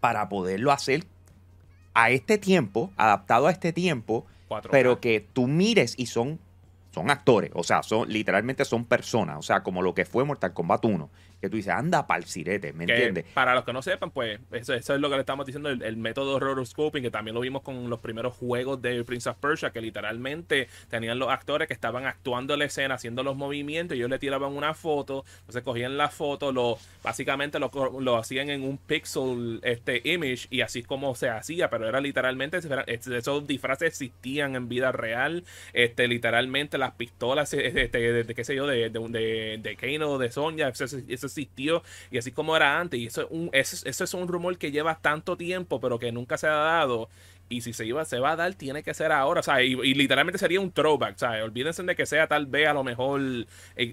para 0.00 0.28
poderlo 0.28 0.70
hacer 0.70 1.04
a 1.94 2.10
este 2.10 2.36
tiempo, 2.38 2.92
adaptado 2.96 3.46
a 3.46 3.50
este 3.50 3.72
tiempo, 3.72 4.26
4K. 4.48 4.68
pero 4.70 5.00
que 5.00 5.26
tú 5.32 5.46
mires 5.46 5.94
y 5.96 6.06
son, 6.06 6.38
son 6.96 7.10
actores, 7.10 7.50
o 7.52 7.62
sea, 7.62 7.82
son 7.82 8.08
literalmente 8.08 8.64
son 8.64 8.86
personas, 8.86 9.36
o 9.36 9.42
sea, 9.42 9.62
como 9.62 9.82
lo 9.82 9.94
que 9.94 10.06
fue 10.06 10.24
Mortal 10.24 10.54
Kombat 10.54 10.82
1, 10.82 11.10
que 11.40 11.48
tú 11.50 11.56
dices, 11.56 11.72
anda 11.72 12.06
pa'l 12.06 12.24
sirete, 12.24 12.72
¿me 12.72 12.84
entiendes? 12.84 13.24
Para 13.34 13.54
los 13.54 13.64
que 13.64 13.72
no 13.72 13.82
sepan, 13.82 14.10
pues 14.10 14.40
eso, 14.52 14.74
eso 14.74 14.94
es 14.94 15.00
lo 15.00 15.08
que 15.10 15.16
le 15.16 15.20
estamos 15.20 15.44
diciendo, 15.46 15.68
el, 15.68 15.82
el 15.82 15.96
método 15.96 16.38
rotoscoping, 16.40 17.02
que 17.02 17.10
también 17.10 17.34
lo 17.34 17.40
vimos 17.40 17.62
con 17.62 17.90
los 17.90 18.00
primeros 18.00 18.34
juegos 18.34 18.80
de 18.80 19.04
Prince 19.04 19.28
of 19.28 19.36
Persia, 19.38 19.70
que 19.70 19.80
literalmente 19.80 20.68
tenían 20.88 21.18
los 21.18 21.28
actores 21.28 21.68
que 21.68 21.74
estaban 21.74 22.06
actuando 22.06 22.56
la 22.56 22.64
escena, 22.64 22.94
haciendo 22.94 23.22
los 23.22 23.36
movimientos, 23.36 23.96
y 23.96 24.00
ellos 24.00 24.10
le 24.10 24.18
tiraban 24.18 24.52
una 24.52 24.74
foto, 24.74 25.24
entonces 25.40 25.62
cogían 25.62 25.96
la 25.96 26.08
foto, 26.08 26.52
lo 26.52 26.78
básicamente 27.02 27.58
lo, 27.58 27.70
lo 28.00 28.16
hacían 28.16 28.50
en 28.50 28.62
un 28.62 28.78
pixel 28.78 29.60
este 29.62 30.00
image, 30.04 30.46
y 30.50 30.62
así 30.62 30.80
es 30.80 30.86
como 30.86 31.14
se 31.14 31.28
hacía, 31.28 31.68
pero 31.70 31.88
era 31.88 32.00
literalmente, 32.00 32.58
esos 32.86 33.46
disfraces 33.46 33.88
existían 33.88 34.56
en 34.56 34.68
vida 34.68 34.92
real, 34.92 35.44
este 35.72 36.08
literalmente 36.08 36.78
las 36.78 36.92
pistolas, 36.94 37.52
este, 37.52 37.88
de, 37.98 38.24
de- 38.24 38.34
qué 38.34 38.44
sé 38.44 38.54
yo, 38.54 38.66
de, 38.66 38.90
de, 38.90 39.00
de, 39.08 39.58
de 39.62 39.76
Kano, 39.76 40.18
de 40.18 40.30
Sonya, 40.30 40.68
eso, 40.68 40.84
eso 40.84 41.25
existió 41.26 41.82
y 42.10 42.18
así 42.18 42.32
como 42.32 42.56
era 42.56 42.80
antes. 42.80 42.98
Y 43.00 43.06
eso 43.06 43.22
es, 43.22 43.28
un, 43.30 43.50
eso, 43.52 43.88
eso 43.88 44.04
es 44.04 44.14
un 44.14 44.28
rumor 44.28 44.58
que 44.58 44.70
lleva 44.70 44.98
tanto 45.00 45.36
tiempo, 45.36 45.80
pero 45.80 45.98
que 45.98 46.12
nunca 46.12 46.38
se 46.38 46.46
ha 46.46 46.54
dado. 46.54 47.08
Y 47.48 47.60
si 47.60 47.72
se 47.72 47.84
iba, 47.86 48.04
se 48.04 48.18
va 48.18 48.32
a 48.32 48.36
dar, 48.36 48.54
tiene 48.54 48.82
que 48.82 48.92
ser 48.92 49.12
ahora. 49.12 49.40
O 49.40 49.42
sea, 49.42 49.62
y, 49.62 49.72
y 49.72 49.94
literalmente 49.94 50.38
sería 50.38 50.60
un 50.60 50.72
throwback. 50.72 51.14
O 51.14 51.18
sea, 51.18 51.44
olvídense 51.44 51.82
de 51.82 51.94
que 51.94 52.04
sea 52.06 52.26
tal 52.26 52.46
vez 52.46 52.66
a 52.68 52.72
lo 52.72 52.82
mejor 52.82 53.20
eh, 53.20 53.46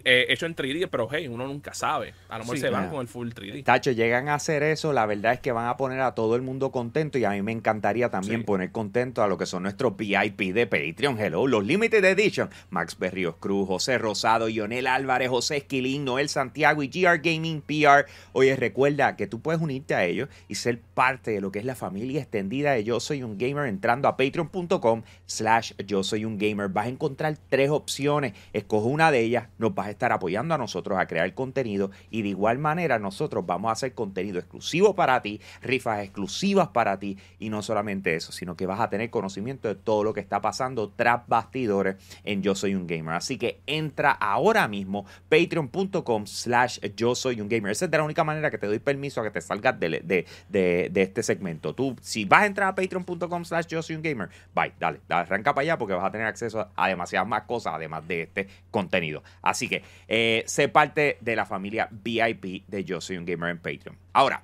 eh, 0.03 0.25
hecho 0.29 0.45
en 0.45 0.55
3D, 0.55 0.87
pero 0.89 1.07
hey, 1.11 1.27
uno 1.27 1.45
nunca 1.47 1.73
sabe. 1.73 2.13
A 2.29 2.37
lo 2.39 2.45
mejor 2.45 2.55
Sí, 2.57 2.61
se 2.61 2.69
van 2.69 2.89
con 2.89 3.01
el 3.01 3.07
full 3.07 3.29
3D. 3.29 3.63
Tacho, 3.63 3.91
llegan 3.91 4.27
a 4.29 4.35
hacer 4.35 4.63
eso, 4.63 4.91
la 4.93 5.05
verdad 5.05 5.33
es 5.33 5.39
que 5.39 5.51
van 5.51 5.67
a 5.67 5.77
poner 5.77 6.01
a 6.01 6.15
todo 6.15 6.35
el 6.35 6.41
mundo 6.41 6.71
contento 6.71 7.17
y 7.17 7.25
a 7.25 7.29
mí 7.31 7.41
me 7.43 7.51
encantaría 7.51 8.09
también 8.09 8.39
Sí. 8.41 8.45
poner 8.45 8.71
contento 8.71 9.21
a 9.21 9.27
lo 9.27 9.37
que 9.37 9.45
son 9.45 9.63
nuestros 9.63 9.95
VIP 9.95 10.53
de 10.53 10.65
Patreon. 10.65 11.19
Hello, 11.19 11.45
los 11.47 11.63
Limited 11.63 12.03
Edition. 12.05 12.49
Max 12.71 12.97
Berrios 12.97 13.35
Cruz, 13.39 13.67
José 13.67 13.97
Rosado, 13.99 14.47
Lionel 14.47 14.87
Álvarez, 14.87 15.29
José 15.29 15.57
Esquilín, 15.57 16.05
Noel 16.05 16.29
Santiago 16.29 16.81
y 16.81 16.87
GR 16.87 17.19
Gaming 17.19 17.61
PR. 17.61 18.05
Oye, 18.31 18.55
recuerda 18.55 19.15
que 19.15 19.27
tú 19.27 19.41
puedes 19.41 19.61
unirte 19.61 19.93
a 19.93 20.05
ellos 20.05 20.29
y 20.47 20.55
ser 20.55 20.79
parte 20.93 21.31
de 21.31 21.41
lo 21.41 21.51
que 21.51 21.59
es 21.59 21.65
la 21.65 21.75
familia 21.75 22.21
extendida 22.21 22.71
de 22.71 22.83
Yo 22.83 22.99
Soy 22.99 23.21
Un 23.23 23.37
Gamer 23.47 23.67
entrando 23.67 24.07
a 24.07 24.15
patreon.com 24.17 25.03
slash 25.25 25.73
Yo 25.85 26.03
Soy 26.03 26.25
Un 26.25 26.37
Gamer. 26.37 26.69
Vas 26.69 26.85
a 26.85 26.89
encontrar 26.89 27.37
tres 27.49 27.69
opciones. 27.69 28.33
Escoge 28.53 28.87
una 28.87 29.11
de 29.11 29.19
ellas. 29.21 29.47
Nos 29.57 29.73
vas 29.75 29.87
a 29.87 29.91
estar 29.91 30.11
apoyando 30.11 30.53
a 30.55 30.57
nosotros 30.57 30.97
a 30.97 31.05
crear 31.07 31.33
contenido 31.33 31.91
y 32.09 32.21
de 32.21 32.29
igual 32.29 32.57
manera 32.59 32.99
nosotros 32.99 33.45
vamos 33.45 33.69
a 33.69 33.73
hacer 33.73 33.93
contenido 33.93 34.39
exclusivo 34.39 34.95
para 34.95 35.21
ti, 35.21 35.41
rifas 35.61 36.03
exclusivas 36.03 36.69
para 36.69 36.99
ti 36.99 37.17
y 37.39 37.49
no 37.49 37.61
solamente 37.61 38.15
eso, 38.15 38.31
sino 38.31 38.55
que 38.55 38.65
vas 38.65 38.79
a 38.79 38.89
tener 38.89 39.09
conocimiento 39.09 39.67
de 39.67 39.75
todo 39.75 40.03
lo 40.03 40.13
que 40.13 40.19
está 40.19 40.41
pasando 40.41 40.89
tras 40.89 41.27
bastidores 41.27 41.95
en 42.23 42.41
Yo 42.43 42.55
Soy 42.55 42.75
Un 42.75 42.87
Gamer. 42.87 43.15
Así 43.15 43.37
que 43.37 43.61
entra 43.67 44.11
ahora 44.11 44.67
mismo 44.67 45.05
patreon.com 45.29 46.25
slash 46.25 46.79
Yo 46.95 47.15
Soy 47.15 47.41
Un 47.41 47.49
Gamer. 47.49 47.71
Esa 47.71 47.85
es 47.85 47.91
la 47.91 48.03
única 48.03 48.23
manera 48.23 48.49
que 48.51 48.57
te 48.57 48.67
doy 48.67 48.79
permiso 48.79 49.21
a 49.21 49.23
que 49.23 49.31
te 49.31 49.41
salgas 49.41 49.79
de- 49.79 50.01
de- 50.49 50.89
de 50.91 51.01
este 51.01 51.23
segmento. 51.23 51.73
Tú, 51.73 51.95
si 52.01 52.25
vas 52.25 52.43
a 52.43 52.45
entrar 52.45 52.69
a 52.69 52.75
patreon.com 52.75 53.32
slash 53.41 53.65
Yo 53.67 53.81
Soy 53.81 53.95
Un 53.95 54.01
Gamer, 54.01 54.29
bye, 54.53 54.73
dale, 54.79 54.99
dale, 55.07 55.23
arranca 55.23 55.53
para 55.53 55.63
allá 55.63 55.77
porque 55.77 55.93
vas 55.93 56.05
a 56.05 56.11
tener 56.11 56.27
acceso 56.27 56.69
a 56.75 56.87
demasiadas 56.87 57.27
más 57.27 57.43
cosas 57.43 57.73
además 57.75 58.07
de 58.07 58.21
este 58.23 58.47
contenido. 58.71 59.23
Así 59.41 59.67
que 59.67 59.83
eh, 60.07 60.43
sé 60.47 60.69
parte 60.69 61.17
de 61.21 61.35
la 61.35 61.45
familia 61.45 61.89
VIP 61.91 62.65
de 62.67 62.83
Yo 62.83 63.01
Soy 63.01 63.17
Un 63.17 63.25
Gamer 63.25 63.49
en 63.49 63.57
Patreon. 63.57 63.97
Ahora, 64.13 64.43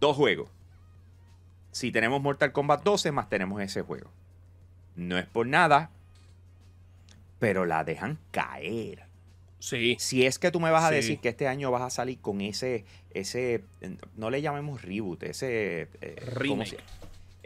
dos 0.00 0.16
juegos. 0.16 0.50
Si 1.72 1.92
tenemos 1.92 2.20
Mortal 2.22 2.52
Kombat 2.52 2.82
12, 2.82 3.12
más 3.12 3.28
tenemos 3.28 3.60
ese 3.62 3.82
juego. 3.82 4.10
No 4.96 5.18
es 5.18 5.26
por 5.26 5.46
nada, 5.46 5.90
pero 7.38 7.66
la 7.66 7.84
dejan 7.84 8.18
caer. 8.30 9.04
Sí. 9.58 9.96
Si 9.98 10.24
es 10.24 10.38
que 10.38 10.50
tú 10.50 10.60
me 10.60 10.70
vas 10.70 10.84
a 10.84 10.88
Sí. 10.90 10.94
decir 10.94 11.18
que 11.18 11.28
este 11.28 11.48
año 11.48 11.70
vas 11.70 11.82
a 11.82 11.90
salir 11.90 12.18
con 12.20 12.40
ese, 12.40 12.84
ese, 13.10 13.64
no 14.16 14.30
le 14.30 14.40
llamemos 14.40 14.82
reboot, 14.82 15.22
ese 15.24 15.88
eh, 16.00 16.16
¿cómo 16.24 16.62
Remake. 16.62 16.78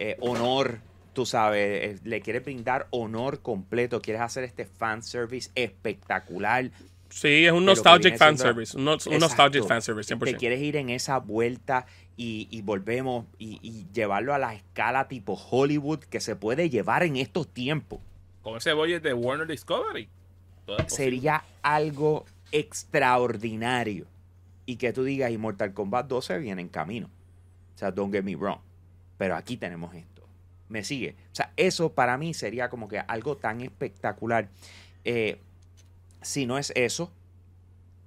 Eh, 0.01 0.17
honor, 0.21 0.81
tú 1.13 1.25
sabes, 1.27 1.61
eh, 1.61 1.99
le 2.05 2.21
quieres 2.23 2.43
brindar 2.45 2.89
honor 2.91 3.41
completo, 3.43 4.01
quieres 4.03 4.23
hacer 4.23 4.43
este 4.45 4.65
fanservice 4.65 5.51
espectacular, 5.55 6.71
Sí, 7.13 7.45
es 7.45 7.51
un 7.53 7.65
nostalgic 7.65 8.17
siendo- 8.17 8.19
fanservice. 8.25 8.77
Un, 8.77 8.85
no- 8.85 8.93
un 9.07 9.19
nostalgic 9.19 9.65
fanservice, 9.67 10.09
te 10.09 10.15
100%. 10.17 10.39
quieres 10.39 10.61
ir 10.61 10.77
en 10.77 10.91
esa 10.91 11.19
vuelta 11.19 11.87
y, 12.17 12.47
y 12.53 12.63
volvemos 12.63 13.27
y, 13.37 13.59
y 13.63 13.87
llevarlo 13.93 14.33
a 14.33 14.39
la 14.39 14.55
escala 14.55 15.09
tipo 15.09 15.35
Hollywood 15.35 15.99
que 16.05 16.21
se 16.21 16.37
puede 16.37 16.71
llevar 16.71 17.03
en 17.03 17.17
estos 17.17 17.49
tiempos. 17.53 17.99
Con 18.43 18.57
ese 18.57 18.73
budget 18.75 19.03
de 19.03 19.13
Warner 19.13 19.49
Discovery. 19.49 20.09
Sería 20.87 21.43
algo 21.63 22.27
extraordinario. 22.53 24.07
Y 24.67 24.77
que 24.77 24.93
tú 24.93 25.03
digas, 25.03 25.33
y 25.33 25.39
Mortal 25.39 25.75
Kombat 25.75 26.07
12 26.07 26.39
viene 26.39 26.63
en 26.63 26.69
camino. 26.69 27.11
O 27.75 27.79
sea, 27.79 27.91
don't 27.91 28.13
get 28.15 28.23
me 28.23 28.37
wrong. 28.37 28.61
Pero 29.21 29.37
aquí 29.37 29.59
tenemos 29.59 29.95
esto. 29.95 30.27
Me 30.71 30.83
sigue. 30.83 31.15
O 31.31 31.35
sea, 31.35 31.53
eso 31.59 31.93
para 31.93 32.17
mí 32.17 32.33
sería 32.33 32.71
como 32.71 32.89
que 32.89 33.01
algo 33.01 33.37
tan 33.37 33.61
espectacular. 33.61 34.49
Eh, 35.05 35.39
si 36.23 36.47
no 36.47 36.57
es 36.57 36.73
eso, 36.75 37.13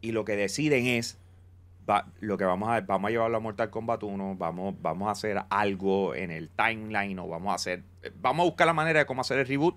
y 0.01 0.12
lo 0.12 0.25
que 0.25 0.36
deciden 0.36 0.88
es, 0.88 1.20
va- 1.88 2.08
lo 2.20 2.36
que 2.39 2.46
vamos 2.46 2.67
a 2.70 2.82
vamos 2.82 3.10
a 3.10 3.12
llevarlo 3.12 3.38
a 3.38 3.41
Mortal 3.41 3.70
Kombat 3.70 4.01
1, 4.01 4.38
vamos, 4.39 4.74
vamos 4.82 5.08
a 5.08 5.12
hacer 5.12 5.39
algo 5.51 6.15
en 6.15 6.32
el 6.32 6.50
timeline 6.50 7.20
o 7.20 7.27
vamos 7.27 7.51
a 7.51 7.55
hacer, 7.58 7.84
vamos 8.20 8.46
a 8.46 8.46
buscar 8.48 8.65
la 8.65 8.74
manera 8.74 9.01
de 9.01 9.05
cómo 9.05 9.22
hacer 9.22 9.38
el 9.38 9.46
reboot. 9.48 9.75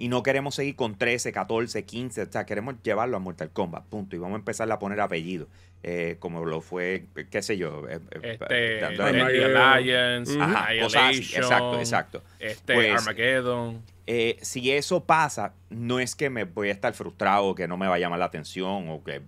Y 0.00 0.08
no 0.08 0.22
queremos 0.22 0.54
seguir 0.54 0.76
con 0.76 0.96
13, 0.96 1.32
14, 1.32 1.84
15, 1.84 2.22
o 2.22 2.32
sea, 2.32 2.46
queremos 2.46 2.76
llevarlo 2.84 3.16
a 3.16 3.20
Mortal 3.20 3.50
Kombat, 3.50 3.84
punto. 3.86 4.14
Y 4.14 4.18
vamos 4.20 4.36
a 4.36 4.38
empezar 4.38 4.70
a 4.70 4.78
poner 4.78 5.00
apellido, 5.00 5.48
eh, 5.82 6.16
como 6.20 6.44
lo 6.44 6.60
fue, 6.60 7.06
qué 7.30 7.42
sé 7.42 7.58
yo. 7.58 7.88
eh, 7.88 7.98
eh, 8.12 8.38
Este, 8.40 8.46
The 8.78 9.56
Alliance. 9.56 10.40
Ajá, 10.40 10.68
cosas 10.80 11.02
así, 11.10 11.36
exacto, 11.36 11.78
exacto. 11.80 12.22
Este, 12.38 12.74
Pues, 12.74 12.94
Armageddon. 12.94 13.82
Eh, 14.06 14.38
si 14.40 14.70
eso 14.70 15.04
pasa, 15.04 15.52
no 15.68 15.98
es 16.00 16.14
que 16.14 16.30
me 16.30 16.44
voy 16.44 16.68
a 16.68 16.72
estar 16.72 16.94
frustrado 16.94 17.46
o 17.46 17.54
que 17.54 17.66
no 17.68 17.76
me 17.76 17.88
va 17.88 17.96
a 17.96 17.98
llamar 17.98 18.20
la 18.20 18.24
atención 18.26 18.88
o 18.88 19.02
que... 19.04 19.20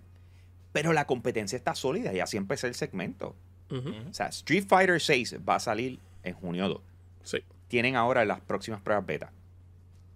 Pero 0.72 0.92
la 0.92 1.04
competencia 1.06 1.56
está 1.56 1.74
sólida 1.74 2.14
y 2.14 2.20
así 2.20 2.36
empecé 2.36 2.68
el 2.68 2.74
segmento. 2.74 3.34
O 3.70 4.12
sea, 4.14 4.28
Street 4.28 4.64
Fighter 4.68 5.00
6 5.00 5.36
va 5.48 5.56
a 5.56 5.60
salir 5.60 5.98
en 6.22 6.34
junio 6.34 6.68
2. 6.68 6.80
Sí. 7.24 7.38
Tienen 7.68 7.94
ahora 7.96 8.24
las 8.24 8.40
próximas 8.40 8.80
pruebas 8.80 9.04
beta. 9.04 9.32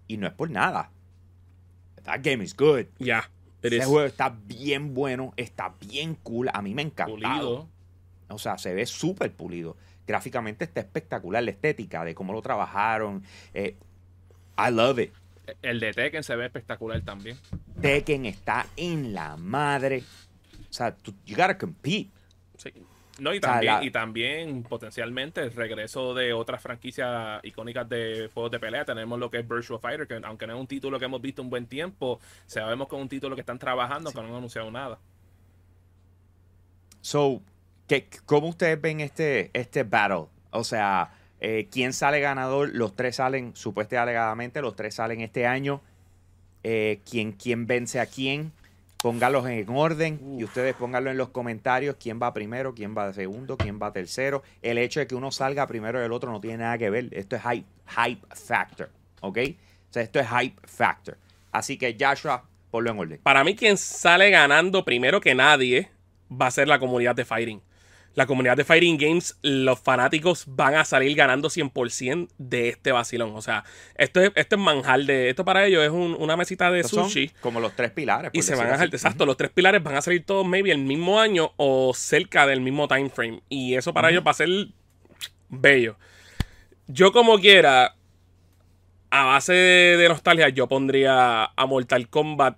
Y 0.07 0.17
no 0.17 0.27
es 0.27 0.33
por 0.33 0.49
nada. 0.49 0.91
That 2.03 2.19
game 2.21 2.43
is 2.43 2.55
good. 2.55 2.85
It 2.99 3.19
Ese 3.61 3.77
is. 3.77 3.85
juego 3.85 4.05
está 4.05 4.29
bien 4.29 4.93
bueno, 4.93 5.33
está 5.37 5.73
bien 5.79 6.15
cool. 6.15 6.49
A 6.53 6.61
mí 6.61 6.73
me 6.75 6.83
encanta. 6.83 7.11
Pulido. 7.13 7.67
O 8.29 8.37
sea, 8.37 8.57
se 8.57 8.73
ve 8.73 8.85
súper 8.85 9.31
pulido. 9.31 9.75
Gráficamente 10.07 10.65
está 10.65 10.81
espectacular. 10.81 11.41
La 11.43 11.51
estética 11.51 12.03
de 12.05 12.13
cómo 12.13 12.33
lo 12.33 12.41
trabajaron. 12.41 13.23
eh, 13.53 13.75
I 14.57 14.71
love 14.71 14.99
it. 14.99 15.11
El 15.61 15.79
de 15.79 15.93
Tekken 15.93 16.23
se 16.23 16.35
ve 16.35 16.45
espectacular 16.45 17.01
también. 17.03 17.37
Tekken 17.81 18.25
está 18.25 18.67
en 18.77 19.13
la 19.13 19.35
madre. 19.37 20.03
O 20.69 20.73
sea, 20.73 20.95
tú, 20.95 21.13
you 21.25 21.35
gotta 21.35 21.57
compete. 21.57 22.09
Sí. 22.57 22.71
No, 23.19 23.33
y 23.33 23.37
O 23.37 23.41
sea, 23.41 23.51
también, 23.51 23.73
la- 23.75 23.83
y 23.83 23.91
también 23.91 24.63
potencialmente 24.63 25.41
el 25.41 25.51
regreso 25.53 26.13
de 26.13 26.33
otras 26.33 26.61
franquicias 26.61 27.39
icónicas 27.43 27.87
de 27.87 28.29
juegos 28.33 28.51
de 28.51 28.59
pelea. 28.59 28.83
Tenemos 28.83 29.17
lo 29.17 29.31
que 29.31 29.39
es 29.39 29.47
Virtual 29.47 29.79
Fighter, 29.79 30.07
que 30.07 30.19
aunque 30.25 30.45
no 30.47 30.53
es 30.55 30.59
un 30.59 30.67
título 30.67 30.99
que 30.99 31.05
hemos 31.05 31.21
visto 31.21 31.41
un 31.41 31.49
buen 31.49 31.65
tiempo, 31.65 32.19
sabemos 32.45 32.87
que 32.89 32.95
es 32.95 33.01
un 33.01 33.09
título 33.09 33.35
que 33.35 33.41
están 33.41 33.57
trabajando, 33.59 34.11
que 34.11 34.17
no 34.21 34.27
han 34.27 34.33
anunciado 34.35 34.69
nada. 34.69 34.99
So, 37.01 37.41
¿qué, 37.87 38.07
¿cómo 38.25 38.49
ustedes 38.49 38.81
ven 38.81 38.99
este, 38.99 39.49
este 39.53 39.83
battle? 39.83 40.25
O 40.51 40.63
sea, 40.63 41.13
eh, 41.39 41.67
¿quién 41.71 41.93
sale 41.93 42.19
ganador? 42.19 42.71
Los 42.73 42.95
tres 42.95 43.17
salen, 43.17 43.55
supuestamente 43.55 43.97
alegadamente, 43.97 44.61
los 44.61 44.75
tres 44.75 44.95
salen 44.95 45.21
este 45.21 45.45
año. 45.45 45.81
Eh, 46.63 46.99
¿quién, 47.09 47.31
¿Quién 47.33 47.67
vence 47.67 47.99
a 47.99 48.07
quién? 48.07 48.51
Póngalos 48.97 49.47
en 49.47 49.69
orden 49.69 50.37
y 50.39 50.43
ustedes 50.43 50.73
pónganlo 50.75 51.11
en 51.11 51.17
los 51.17 51.29
comentarios. 51.29 51.95
¿Quién 51.99 52.19
va 52.21 52.33
primero? 52.33 52.73
¿Quién 52.73 52.97
va 52.97 53.13
segundo? 53.13 53.57
¿Quién 53.57 53.79
va 53.79 53.91
tercero? 53.91 54.41
El 54.61 54.77
hecho 54.77 54.99
de 54.99 55.07
que 55.07 55.15
uno 55.15 55.31
salga 55.31 55.67
primero 55.67 56.01
y 56.01 56.05
el 56.05 56.11
otro 56.11 56.31
no 56.31 56.41
tiene 56.41 56.57
nada 56.57 56.77
que 56.77 56.89
ver. 56.89 57.09
Esto 57.11 57.35
es 57.35 57.41
hype, 57.43 57.67
hype 57.87 58.25
factor. 58.35 58.89
¿Ok? 59.21 59.37
O 59.89 59.93
sea, 59.93 60.03
esto 60.03 60.19
es 60.19 60.27
hype 60.27 60.59
factor. 60.67 61.17
Así 61.51 61.77
que 61.77 61.95
Joshua, 61.99 62.43
ponlo 62.71 62.91
en 62.91 62.99
orden. 62.99 63.19
Para 63.21 63.43
mí, 63.43 63.55
quien 63.55 63.77
sale 63.77 64.29
ganando 64.29 64.83
primero 64.83 65.21
que 65.21 65.35
nadie 65.35 65.89
va 66.31 66.47
a 66.47 66.51
ser 66.51 66.67
la 66.67 66.79
comunidad 66.79 67.15
de 67.15 67.25
Fighting. 67.25 67.61
La 68.15 68.25
comunidad 68.25 68.55
de 68.55 68.63
Fighting 68.63 68.97
Games, 68.97 69.37
los 69.41 69.77
fanáticos 69.79 70.45
van 70.47 70.75
a 70.75 70.85
salir 70.85 71.15
ganando 71.17 71.49
100% 71.49 72.29
de 72.37 72.69
este 72.69 72.91
vacilón. 72.93 73.33
O 73.35 73.41
sea, 73.41 73.65
esto 73.95 74.21
es, 74.21 74.31
esto 74.35 74.55
es 74.55 74.61
manjar 74.61 75.01
de. 75.01 75.29
Esto 75.29 75.43
para 75.43 75.65
ellos 75.65 75.83
es 75.83 75.89
un- 75.91 76.15
una 76.17 76.37
mesita 76.37 76.71
de 76.71 76.79
Estos 76.79 77.07
sushi. 77.07 77.29
como 77.41 77.59
los 77.59 77.75
tres 77.75 77.91
pilares. 77.91 78.31
Y 78.33 78.41
se 78.41 78.55
van 78.55 78.69
a 78.69 78.75
así. 78.75 78.85
exacto, 78.85 79.25
los 79.25 79.35
tres 79.35 79.51
pilares 79.51 79.83
van 79.83 79.95
a 79.97 80.01
salir 80.01 80.23
todos 80.25 80.47
maybe 80.47 80.71
el 80.71 80.77
mismo 80.77 81.19
año 81.19 81.51
o 81.57 81.93
cerca 81.93 82.47
del 82.47 82.61
mismo 82.61 82.87
time 82.87 83.09
frame. 83.09 83.41
Y 83.49 83.75
eso 83.75 83.93
para 83.93 84.09
ellos 84.09 84.23
va 84.25 84.31
a 84.31 84.35
ser 84.35 84.47
bello. 85.49 85.97
Yo 86.87 87.11
como 87.11 87.37
quiera, 87.39 87.95
a 89.09 89.23
base 89.25 89.51
de, 89.53 89.97
de 89.97 90.07
nostalgia, 90.09 90.49
yo 90.49 90.67
pondría 90.67 91.45
a 91.45 91.65
Mortal 91.65 92.07
Kombat 92.09 92.57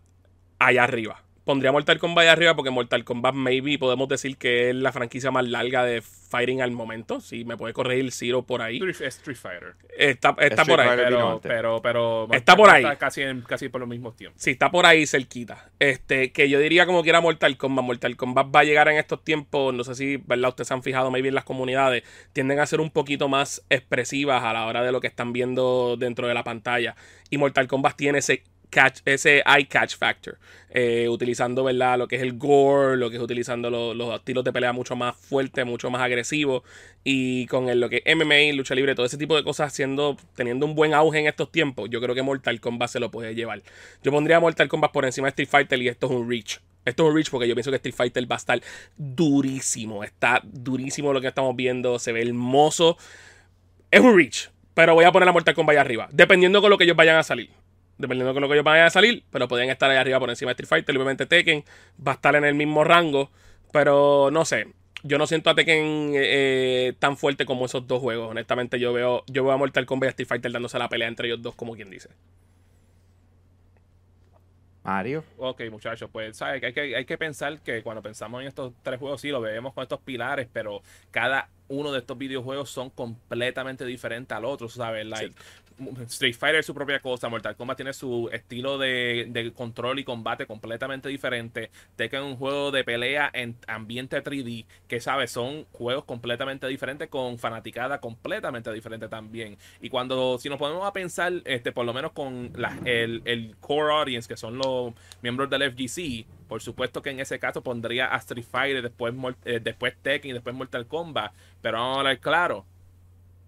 allá 0.60 0.84
arriba. 0.84 1.24
Pondría 1.48 1.70
a 1.70 1.72
Mortal 1.72 1.98
Kombat 1.98 2.24
allá 2.24 2.34
arriba 2.34 2.56
porque 2.58 2.72
Mortal 2.72 3.06
Kombat 3.06 3.34
maybe 3.34 3.80
podemos 3.80 4.10
decir 4.10 4.36
que 4.36 4.70
es 4.70 4.76
la 4.76 4.92
franquicia 4.92 5.32
más 5.32 5.48
larga 5.48 5.86
de 5.86 6.02
fighting 6.02 6.62
al 6.62 6.72
momento. 6.72 7.22
Si 7.22 7.46
me 7.46 7.56
puede 7.56 7.74
corregir 7.74 8.12
Zero 8.12 8.42
por 8.44 8.62
ahí. 8.62 8.82
Street, 9.00 9.38
Fighter. 9.38 9.76
Está, 9.98 10.36
está 10.42 10.64
Street 10.64 10.68
por 10.68 10.82
ahí. 10.82 10.90
Pero, 10.98 11.40
pero, 11.42 11.82
pero 11.82 12.28
Está 12.34 12.58
por 12.58 12.70
ahí. 12.70 12.84
Está 12.84 12.98
casi, 12.98 13.22
en- 13.22 13.42
casi 13.44 13.70
por 13.70 13.80
los 13.80 13.90
mismos 13.90 14.18
tiempos. 14.18 14.42
Sí, 14.42 14.52
está 14.52 14.70
por 14.70 14.86
ahí 14.86 15.08
cerquita. 15.08 15.70
Este, 15.80 16.34
que 16.34 16.50
yo 16.50 16.60
diría 16.60 16.86
como 16.86 17.02
quiera 17.02 17.22
Mortal 17.22 17.56
Kombat. 17.56 17.86
Mortal 17.86 18.18
Kombat 18.18 18.48
va 18.54 18.60
a 18.60 18.64
llegar 18.66 18.90
en 18.90 18.98
estos 18.98 19.24
tiempos. 19.24 19.74
No 19.74 19.86
sé 19.86 19.96
si, 19.96 20.18
¿verdad? 20.18 20.50
Ustedes 20.50 20.68
se 20.68 20.74
han 20.74 20.84
fijado, 20.84 21.10
maybe 21.12 21.30
en 21.30 21.36
las 21.36 21.46
comunidades. 21.46 22.04
Tienden 22.34 22.60
a 22.60 22.66
ser 22.66 22.82
un 22.82 22.92
poquito 22.92 23.30
más 23.30 23.64
expresivas 23.70 24.44
a 24.44 24.52
la 24.52 24.66
hora 24.66 24.84
de 24.84 24.92
lo 24.92 25.00
que 25.00 25.08
están 25.08 25.32
viendo 25.32 25.96
dentro 25.98 26.28
de 26.28 26.34
la 26.34 26.44
pantalla. 26.44 26.98
Y 27.30 27.38
Mortal 27.38 27.70
Kombat 27.70 27.96
tiene 27.96 28.18
ese 28.20 28.44
ese 29.06 29.44
eye 29.46 29.68
catch 29.68 29.96
factor. 29.96 30.38
eh, 30.70 31.08
utilizando, 31.10 31.64
¿verdad? 31.64 31.98
Lo 31.98 32.08
que 32.08 32.18
es 32.18 32.22
el 32.22 32.38
gore, 32.38 32.98
lo 32.98 33.10
que 33.10 33.16
es 33.16 33.22
utilizando 33.22 33.70
lo- 33.72 33.94
los 33.96 34.14
estilos 34.14 34.44
de 34.44 34.52
pelea 34.54 34.74
mucho 34.74 34.96
más 34.96 35.16
fuertes, 35.16 35.66
mucho 35.66 35.90
más 35.90 36.02
agresivos. 36.02 36.62
Y 37.04 37.48
con 37.48 37.70
el, 37.70 37.80
lo 37.80 37.90
que 37.90 38.04
es 38.06 38.16
MMA, 38.16 38.54
lucha 38.56 38.76
libre, 38.76 38.94
todo 38.94 39.06
ese 39.06 39.18
tipo 39.18 39.36
de 39.36 39.44
cosas 39.44 39.68
haciendo, 39.74 40.18
teniendo 40.36 40.66
un 40.68 40.76
buen 40.76 40.94
auge 40.94 41.20
en 41.20 41.28
estos 41.28 41.52
tiempos, 41.52 41.90
yo 41.90 42.00
creo 42.02 42.14
que 42.14 42.22
Mortal 42.22 42.60
Kombat 42.60 42.90
se 42.90 43.00
lo 43.00 43.10
puede 43.10 43.34
llevar. 43.34 43.64
Yo 44.04 44.12
pondría 44.12 44.40
Mortal 44.40 44.68
Kombat 44.68 44.92
por 44.92 45.06
encima 45.06 45.28
de 45.28 45.30
Street 45.30 45.50
Fighter 45.50 45.82
y 45.82 45.88
esto 45.88 46.06
es 46.08 46.12
un 46.12 46.30
reach. 46.30 46.60
Esto 46.86 47.04
es 47.04 47.10
un 47.10 47.16
reach 47.16 47.30
porque 47.32 47.48
yo 47.48 47.56
pienso 47.56 47.72
que 47.72 47.78
Street 47.78 47.96
Fighter 47.96 48.30
va 48.32 48.36
a 48.36 48.38
estar 48.38 48.62
durísimo. 48.98 50.04
Está 50.04 50.42
durísimo 50.44 51.12
lo 51.14 51.22
que 51.22 51.28
estamos 51.28 51.56
viendo. 51.56 51.98
Se 51.98 52.12
ve 52.12 52.22
hermoso. 52.22 52.98
Es 53.90 54.02
un 54.02 54.16
reach. 54.16 54.50
Pero 54.74 54.94
voy 54.94 55.06
a 55.06 55.12
poner 55.12 55.28
a 55.28 55.32
Mortal 55.32 55.56
Kombat 55.56 55.74
allá 55.74 55.82
arriba. 55.82 56.08
Dependiendo 56.12 56.62
con 56.62 56.70
lo 56.70 56.78
que 56.78 56.84
ellos 56.84 56.96
vayan 56.98 57.16
a 57.18 57.24
salir. 57.24 57.50
Dependiendo 57.98 58.34
con 58.34 58.42
lo 58.42 58.48
que 58.48 58.56
ellos 58.56 58.64
vayan 58.64 58.88
a 58.88 58.90
salir. 58.90 59.24
Pero 59.32 59.48
podrían 59.48 59.70
estar 59.70 59.90
allá 59.90 60.02
arriba 60.02 60.20
por 60.20 60.30
encima 60.30 60.50
de 60.50 60.54
Street 60.54 60.70
Fighter. 60.70 60.94
y 60.94 60.98
Obviamente 60.98 61.26
Tekken 61.26 61.64
va 62.06 62.14
a 62.14 62.16
estar 62.16 62.36
en 62.36 62.46
el 62.46 62.56
mismo 62.56 62.84
rango. 62.84 63.32
Pero 63.72 64.30
no 64.32 64.46
sé. 64.46 64.68
Yo 65.04 65.18
no 65.18 65.28
siento 65.28 65.50
a 65.50 65.56
Tekken 65.56 66.12
eh, 66.16 66.94
tan 67.00 67.18
fuerte 67.18 67.46
como 67.46 67.66
esos 67.66 67.88
dos 67.88 68.02
juegos. 68.02 68.30
Honestamente, 68.32 68.80
yo 68.80 68.94
veo, 68.94 69.24
yo 69.28 69.44
veo 69.44 69.54
a 69.54 69.58
Mortal 69.58 69.86
Kombat 69.86 70.08
y 70.08 70.10
a 70.10 70.12
Street 70.12 70.28
Fighter 70.28 70.52
dándose 70.52 70.80
la 70.80 70.90
pelea 70.90 71.08
entre 71.08 71.28
ellos 71.28 71.42
dos, 71.42 71.56
como 71.56 71.76
quien 71.76 71.90
dice. 71.90 72.10
Mario. 74.88 75.26
Ok, 75.36 75.64
muchachos, 75.70 76.10
pues 76.10 76.38
¿sabes? 76.38 76.64
Hay, 76.64 76.72
que, 76.72 76.96
hay 76.96 77.04
que 77.04 77.18
pensar 77.18 77.60
que 77.60 77.84
cuando 77.84 78.02
pensamos 78.02 78.40
en 78.40 78.48
estos 78.48 78.72
tres 78.84 78.98
juegos, 78.98 79.20
sí, 79.20 79.28
lo 79.28 79.42
vemos 79.42 79.74
con 79.74 79.84
estos 79.84 80.00
pilares, 80.00 80.48
pero 80.52 80.82
cada 81.12 81.50
uno 81.68 81.92
de 81.92 82.00
estos 82.00 82.18
videojuegos 82.18 82.70
son 82.70 82.90
completamente 82.90 83.86
diferentes 83.86 84.36
al 84.36 84.46
otro, 84.46 84.70
¿sabes? 84.70 85.06
Like, 85.06 85.36
Street 86.08 86.36
Fighter 86.36 86.60
es 86.60 86.66
su 86.66 86.74
propia 86.74 87.00
cosa, 87.00 87.30
Mortal 87.30 87.56
Kombat 87.56 87.78
tiene 87.78 87.94
su 87.94 88.30
estilo 88.32 88.78
de, 88.78 89.28
de 89.30 89.54
control 89.54 90.00
y 90.00 90.04
combate 90.04 90.46
completamente 90.48 91.10
diferente, 91.10 91.70
Tekken 91.96 92.20
es 92.22 92.26
un 92.26 92.36
juego 92.38 92.72
de 92.72 92.84
pelea 92.84 93.30
en 93.34 93.56
ambiente 93.68 94.22
3D, 94.24 94.66
que, 94.88 95.00
¿sabes? 95.00 95.32
Son 95.32 95.66
juegos 95.72 96.06
completamente 96.06 96.68
diferentes 96.68 97.10
con 97.10 97.38
fanaticada 97.38 98.00
completamente 98.00 98.72
diferente 98.74 99.08
también. 99.08 99.58
Y 99.82 99.90
cuando, 99.90 100.38
si 100.40 100.50
nos 100.50 100.58
ponemos 100.58 100.86
a 100.86 100.94
pensar, 100.94 101.34
este, 101.46 101.72
por 101.72 101.86
lo 101.86 101.94
menos 101.94 102.12
con 102.12 102.52
la- 102.56 102.78
el, 102.86 103.22
el 103.26 103.56
core 103.60 103.94
audience, 103.94 104.28
que 104.28 104.38
son 104.38 104.58
los 104.58 104.94
miembros 105.22 105.50
del 105.50 105.64
FGC, 105.64 106.26
por 106.48 106.62
supuesto 106.62 107.02
que 107.02 107.10
en 107.12 107.20
ese 107.20 107.40
caso 107.40 107.62
pondría 107.62 108.14
a 108.14 108.18
Street 108.18 108.46
Fighter, 108.50 108.82
después, 108.82 109.14
eh, 109.46 109.60
después 109.62 109.96
Tekken 110.02 110.32
y 110.32 110.34
después 110.34 110.56
Mortal 110.56 110.88
Kombat. 110.88 111.34
Pero 111.62 111.78
vamos 111.78 111.98
a 111.98 112.00
hablar 112.00 112.20
claro. 112.20 112.66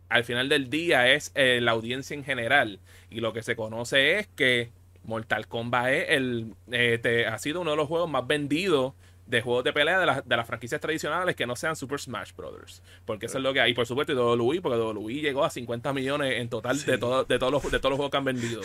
Al 0.10 0.24
final 0.24 0.50
del 0.50 0.70
día 0.70 1.12
es 1.14 1.32
eh, 1.36 1.60
la 1.62 1.72
audiencia 1.72 2.14
en 2.16 2.24
general. 2.24 2.80
Y 3.10 3.20
lo 3.22 3.32
que 3.34 3.44
se 3.44 3.56
conoce 3.56 4.20
es 4.20 4.28
que 4.36 4.72
Mortal 5.04 5.48
Kombat 5.48 5.88
es 5.90 6.06
el, 6.10 6.54
eh, 6.72 7.00
te- 7.02 7.26
ha 7.28 7.38
sido 7.40 7.62
uno 7.62 7.72
de 7.72 7.78
los 7.78 7.88
juegos 7.88 8.10
más 8.10 8.26
vendidos 8.28 8.94
de 9.28 9.42
juegos 9.42 9.64
de 9.64 9.74
pelea 9.74 10.00
de, 10.00 10.06
las- 10.08 10.28
de 10.28 10.36
las 10.38 10.48
franquicias 10.48 10.82
tradicionales 10.82 11.36
que 11.36 11.46
no 11.46 11.56
sean 11.56 11.76
Super 11.76 12.00
Smash 12.00 12.32
Brothers. 12.36 12.82
Porque 13.06 13.28
eso 13.28 13.38
es 13.38 13.44
lo 13.44 13.54
que 13.54 13.62
hay. 13.62 13.72
Y 13.72 13.74
por 13.76 13.86
supuesto, 13.86 14.12
y 14.12 14.16
WWE, 14.16 14.62
porque 14.62 14.78
WWE 14.80 15.14
llegó 15.22 15.46
a 15.46 15.52
50 15.52 15.94
millones 15.94 16.34
en 16.42 16.50
total 16.50 16.84
de, 16.84 16.98
todo- 16.98 17.24
de, 17.26 17.38
todos 17.38 17.52
los, 17.52 17.72
de 17.72 17.78
todos 17.80 17.92
los 17.92 17.98
juegos 17.98 18.10
que 18.12 18.18
han 18.18 18.26
vendido. 18.26 18.62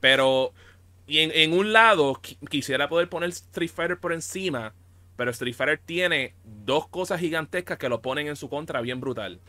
Pero 0.00 0.52
y 1.06 1.20
en, 1.20 1.30
en 1.32 1.52
un 1.52 1.72
lado 1.72 2.14
qui- 2.14 2.36
quisiera 2.48 2.88
poder 2.88 3.08
poner 3.08 3.28
Street 3.30 3.70
Fighter 3.72 3.98
por 3.98 4.12
encima, 4.12 4.74
pero 5.16 5.30
Street 5.30 5.54
Fighter 5.54 5.78
tiene 5.84 6.34
dos 6.44 6.88
cosas 6.88 7.20
gigantescas 7.20 7.78
que 7.78 7.88
lo 7.88 8.02
ponen 8.02 8.26
en 8.28 8.36
su 8.36 8.48
contra 8.48 8.80
bien 8.80 9.00
brutal. 9.00 9.40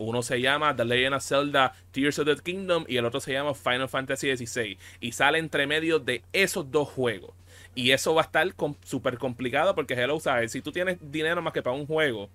Uno 0.00 0.22
se 0.22 0.40
llama 0.40 0.74
The 0.74 0.86
Legend 0.86 1.16
of 1.16 1.22
Zelda 1.22 1.74
Tears 1.90 2.18
of 2.18 2.24
the 2.24 2.36
Kingdom 2.36 2.86
y 2.88 2.96
el 2.96 3.04
otro 3.04 3.20
se 3.20 3.34
llama 3.34 3.52
Final 3.52 3.86
Fantasy 3.86 4.34
XVI. 4.34 4.78
Y 4.98 5.12
sale 5.12 5.38
entre 5.38 5.66
medio 5.66 5.98
de 5.98 6.22
esos 6.32 6.70
dos 6.70 6.88
juegos. 6.88 7.32
Y 7.74 7.90
eso 7.90 8.14
va 8.14 8.22
a 8.22 8.24
estar 8.24 8.48
súper 8.82 9.18
complicado 9.18 9.74
porque, 9.74 9.92
hello, 9.92 10.18
¿sabes? 10.18 10.52
Si 10.52 10.62
tú 10.62 10.72
tienes 10.72 10.96
dinero 11.02 11.42
más 11.42 11.52
que 11.52 11.62
para 11.62 11.76
un 11.76 11.86
juego, 11.86 12.30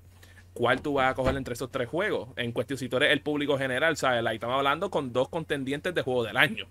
¿cuál 0.53 0.83
tú 0.83 0.93
vas 0.93 1.09
a 1.09 1.15
coger 1.15 1.35
entre 1.37 1.55
esos 1.55 1.71
tres 1.71 1.89
juegos? 1.89 2.29
En 2.35 2.51
cuestión, 2.51 2.77
si 2.77 2.87
tú 2.87 2.97
eres 2.97 3.11
el 3.11 3.21
público 3.21 3.57
general, 3.57 3.97
¿sabes? 3.97 4.21
Like, 4.21 4.35
estamos 4.35 4.57
hablando 4.57 4.91
con 4.91 5.11
dos 5.11 5.29
contendientes 5.29 5.95
de 5.95 6.03
juego 6.03 6.23
del 6.23 6.37
año. 6.37 6.67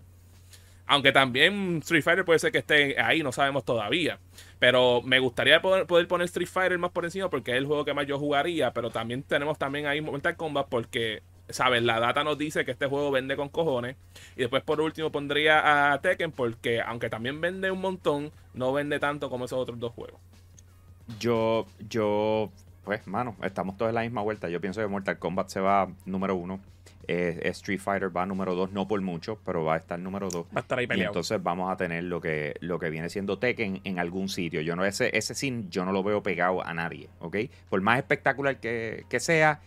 Aunque 0.87 1.12
también 1.12 1.79
Street 1.79 2.03
Fighter 2.03 2.25
puede 2.25 2.38
ser 2.38 2.53
que 2.53 2.59
esté 2.59 3.01
ahí, 3.01 3.23
no 3.23 3.33
sabemos 3.33 3.64
todavía. 3.64 4.18
Pero 4.59 5.01
me 5.03 5.18
gustaría 5.18 5.62
poder, 5.62 5.87
poner 5.87 6.27
Street 6.27 6.49
Fighter 6.49 6.79
más 6.79 6.90
por 6.90 7.05
encima 7.05 7.31
porque 7.31 7.53
es 7.53 7.57
el 7.57 7.66
juego 7.66 7.85
que 7.85 7.94
más 7.94 8.07
yo 8.07 8.18
jugaría. 8.18 8.73
Pero 8.73 8.90
también 8.90 9.23
tenemos 9.23 9.59
también 9.59 9.87
ahí 9.87 10.01
Mortal 10.03 10.37
Kombat 10.37 10.68
porque, 10.68 11.23
¿sabes? 11.49 11.83
La 11.83 12.01
data 12.01 12.23
nos 12.23 12.37
dice 12.37 12.66
que 12.66 12.73
este 12.73 12.87
juego 12.87 13.11
vende 13.11 13.35
con 13.35 13.49
cojones. 13.49 13.97
Y 14.37 14.40
después 14.40 14.62
por 14.62 14.81
último 14.81 15.11
pondría 15.11 15.92
a 15.92 16.01
Tekken 16.03 16.33
porque, 16.33 16.83
aunque 16.83 17.09
también 17.09 17.40
vende 17.40 17.70
un 17.70 17.81
montón, 17.81 18.31
no 18.53 18.73
vende 18.73 18.99
tanto 18.99 19.31
como 19.31 19.47
esos 19.47 19.59
otros 19.59 19.81
dos 19.81 19.92
juegos. 19.92 20.20
Yo, 21.18 21.66
yo, 21.88 22.51
pues, 22.85 23.07
mano, 23.07 23.37
estamos 23.42 23.79
todos 23.79 23.88
en 23.88 23.94
la 23.94 24.03
misma 24.03 24.20
vuelta. 24.20 24.51
Yo 24.51 24.61
pienso 24.61 24.83
que 24.83 24.87
Mortal 24.87 25.18
Kombat 25.18 25.49
se 25.49 25.61
va 25.61 25.88
número 26.05 26.35
uno. 26.37 26.61
Eh, 27.09 27.40
Street 27.51 27.81
Fighter 27.81 28.17
va 28.17 28.27
número 28.27 28.55
dos, 28.55 28.73
no 28.73 28.87
por 28.88 29.01
mucho, 29.01 29.38
pero 29.45 29.64
va 29.64 29.75
a 29.75 29.77
estar 29.79 29.99
número 29.99 30.29
dos. 30.29 30.47
Va 30.47 30.57
a 30.57 30.61
estar 30.61 30.79
ahí 30.79 30.85
Y 30.85 30.88
peleado. 30.88 31.11
entonces 31.11 31.43
vamos 31.43 31.71
a 31.73 31.77
tener 31.77 32.05
lo 32.05 32.21
que, 32.21 32.55
lo 32.61 32.79
que 32.79 32.90
viene 32.90 33.09
siendo 33.09 33.38
Tekken 33.38 33.81
en 33.85 33.99
algún 33.99 34.29
sitio. 34.29 34.61
Yo 34.61 34.77
no, 34.77 34.85
ese, 34.85 35.17
ese 35.17 35.35
sin 35.35 35.71
yo 35.71 35.85
no 35.85 35.93
lo 35.93 36.03
veo 36.03 36.23
pegado 36.23 36.64
a 36.64 36.73
nadie, 36.75 37.09
¿ok? 37.21 37.37
Por 37.69 37.81
más 37.81 37.99
espectacular 37.99 38.59
que, 38.61 39.05
que 39.09 39.21
sea, 39.21 39.61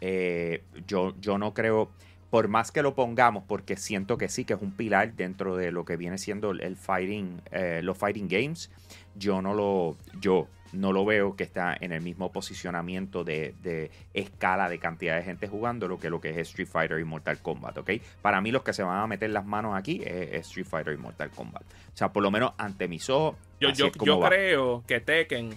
eh, 0.00 0.62
yo, 0.86 1.14
yo 1.20 1.38
no 1.38 1.52
creo, 1.54 1.90
por 2.30 2.48
más 2.48 2.72
que 2.72 2.82
lo 2.82 2.94
pongamos, 2.94 3.44
porque 3.46 3.76
siento 3.76 4.16
que 4.16 4.28
sí, 4.28 4.44
que 4.44 4.54
es 4.54 4.62
un 4.62 4.72
pilar 4.72 5.14
dentro 5.14 5.56
de 5.56 5.72
lo 5.72 5.84
que 5.84 5.96
viene 5.96 6.16
siendo 6.18 6.52
el, 6.52 6.60
el 6.62 6.76
fighting, 6.76 7.42
eh, 7.50 7.80
los 7.82 7.98
fighting 7.98 8.28
games, 8.28 8.70
yo 9.14 9.42
no 9.42 9.52
lo, 9.54 9.96
yo 10.20 10.46
no 10.72 10.92
lo 10.92 11.04
veo 11.04 11.36
que 11.36 11.44
está 11.44 11.76
en 11.80 11.92
el 11.92 12.02
mismo 12.02 12.32
posicionamiento 12.32 13.24
de, 13.24 13.54
de 13.62 13.90
escala 14.14 14.68
de 14.68 14.78
cantidad 14.78 15.16
de 15.16 15.22
gente 15.22 15.48
jugando 15.48 15.88
lo 15.88 15.98
que 15.98 16.10
lo 16.10 16.20
que 16.20 16.30
es 16.30 16.36
Street 16.38 16.68
Fighter 16.68 16.98
y 16.98 17.04
Mortal 17.04 17.38
Kombat, 17.38 17.78
¿ok? 17.78 17.90
Para 18.22 18.40
mí 18.40 18.50
los 18.50 18.62
que 18.62 18.72
se 18.72 18.82
van 18.82 18.98
a 18.98 19.06
meter 19.06 19.30
las 19.30 19.44
manos 19.44 19.76
aquí 19.76 20.02
es, 20.04 20.32
es 20.32 20.46
Street 20.48 20.66
Fighter 20.66 20.94
y 20.94 20.96
Mortal 20.96 21.30
Kombat. 21.30 21.62
O 21.62 21.96
sea, 21.96 22.12
por 22.12 22.22
lo 22.22 22.30
menos 22.30 22.52
ante 22.58 22.88
mis 22.88 23.08
ojos, 23.10 23.36
Yo, 23.60 23.70
yo, 23.70 23.90
yo 24.04 24.20
creo 24.20 24.84
que 24.86 25.00
Tekken 25.00 25.50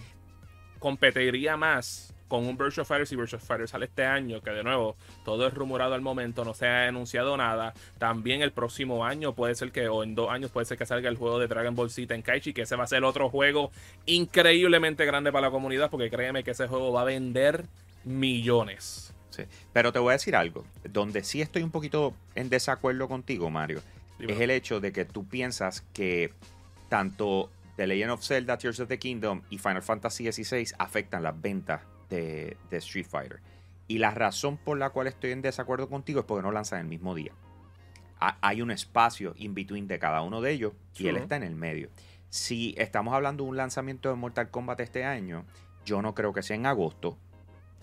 competiría 0.80 1.56
más 1.56 2.14
con 2.34 2.48
un 2.48 2.58
Virtual 2.58 2.84
Fighter, 2.84 3.06
si 3.06 3.16
Virtual 3.16 3.40
Fighter 3.40 3.68
sale 3.68 3.86
este 3.86 4.04
año, 4.04 4.42
que 4.42 4.50
de 4.50 4.64
nuevo 4.64 4.96
todo 5.24 5.46
es 5.46 5.54
rumorado 5.54 5.94
al 5.94 6.02
momento, 6.02 6.44
no 6.44 6.56
se 6.56 6.66
ha 6.66 6.88
anunciado 6.88 7.38
nada. 7.38 7.76
También 8.00 8.42
el 8.42 8.52
próximo 8.52 9.06
año 9.06 9.36
puede 9.36 9.54
ser 9.54 9.72
que, 9.72 9.88
o 9.88 10.02
en 10.02 10.16
dos 10.16 10.32
años 10.32 10.50
puede 10.50 10.66
ser 10.66 10.80
que 10.80 10.88
salga 10.88 11.10
el 11.10 11.16
juego 11.16 11.38
de 11.38 11.46
Dragon 11.46 11.76
Ball 11.76 11.92
Z 11.92 12.12
en 12.16 12.24
Kaichi, 12.24 12.52
que 12.52 12.64
ese 12.64 12.76
va 12.76 12.86
a 12.86 12.88
ser 12.88 13.04
otro 13.04 13.30
juego 13.30 13.70
increíblemente 14.08 15.06
grande 15.06 15.32
para 15.32 15.46
la 15.46 15.52
comunidad, 15.52 15.92
porque 15.92 16.10
créeme 16.10 16.44
que 16.44 16.50
ese 16.50 16.68
juego 16.68 16.92
va 16.92 17.02
a 17.02 17.04
vender 17.04 17.66
millones. 18.04 19.14
Sí. 19.30 19.44
Pero 19.72 19.94
te 19.94 20.00
voy 20.00 20.10
a 20.10 20.14
decir 20.14 20.36
algo, 20.36 20.66
donde 20.90 21.24
sí 21.24 21.40
estoy 21.40 21.62
un 21.62 21.70
poquito 21.70 22.16
en 22.34 22.50
desacuerdo 22.50 23.08
contigo, 23.08 23.52
Mario, 23.52 23.84
es 24.18 24.40
el 24.40 24.50
hecho 24.50 24.80
de 24.80 24.92
que 24.92 25.06
tú 25.06 25.28
piensas 25.28 25.82
que 25.94 26.34
tanto 26.90 27.52
The 27.76 27.86
Legend 27.86 28.10
of 28.10 28.24
Zelda, 28.24 28.58
Tears 28.58 28.80
of 28.80 28.90
the 28.90 28.98
Kingdom 28.98 29.44
y 29.52 29.60
Final 29.60 29.84
Fantasy 29.84 30.32
XVI 30.32 30.74
afectan 30.80 31.22
las 31.22 31.40
ventas 31.40 31.82
de, 32.10 32.58
de 32.70 32.78
Street 32.78 33.06
Fighter. 33.10 33.40
Y 33.88 33.98
la 33.98 34.12
razón 34.12 34.58
por 34.58 34.78
la 34.78 34.90
cual 34.92 35.08
estoy 35.08 35.32
en 35.32 35.42
desacuerdo 35.42 35.90
contigo 35.90 36.22
es 36.22 36.26
porque 36.26 36.44
no 36.44 36.52
lanzan 36.52 36.80
el 36.80 36.88
mismo 36.88 37.14
día. 37.16 37.32
Ha- 38.20 38.38
Hay 38.42 38.62
un 38.62 38.72
espacio 38.72 39.34
in 39.38 39.54
between 39.54 39.88
de 39.88 40.00
cada 40.00 40.22
uno 40.22 40.42
de 40.42 40.52
ellos 40.52 40.74
y 40.98 41.08
él 41.08 41.18
está 41.18 41.36
en 41.36 41.44
el 41.44 41.56
medio. 41.56 41.90
Si 42.30 42.74
estamos 42.78 43.14
hablando 43.14 43.44
de 43.44 43.50
un 43.50 43.58
lanzamiento 43.58 44.10
de 44.10 44.16
Mortal 44.16 44.50
Kombat 44.50 44.80
este 44.80 45.04
año, 45.04 45.46
yo 45.86 46.02
no 46.02 46.16
creo 46.16 46.34
que 46.34 46.42
sea 46.42 46.56
en 46.56 46.66
agosto. 46.66 47.18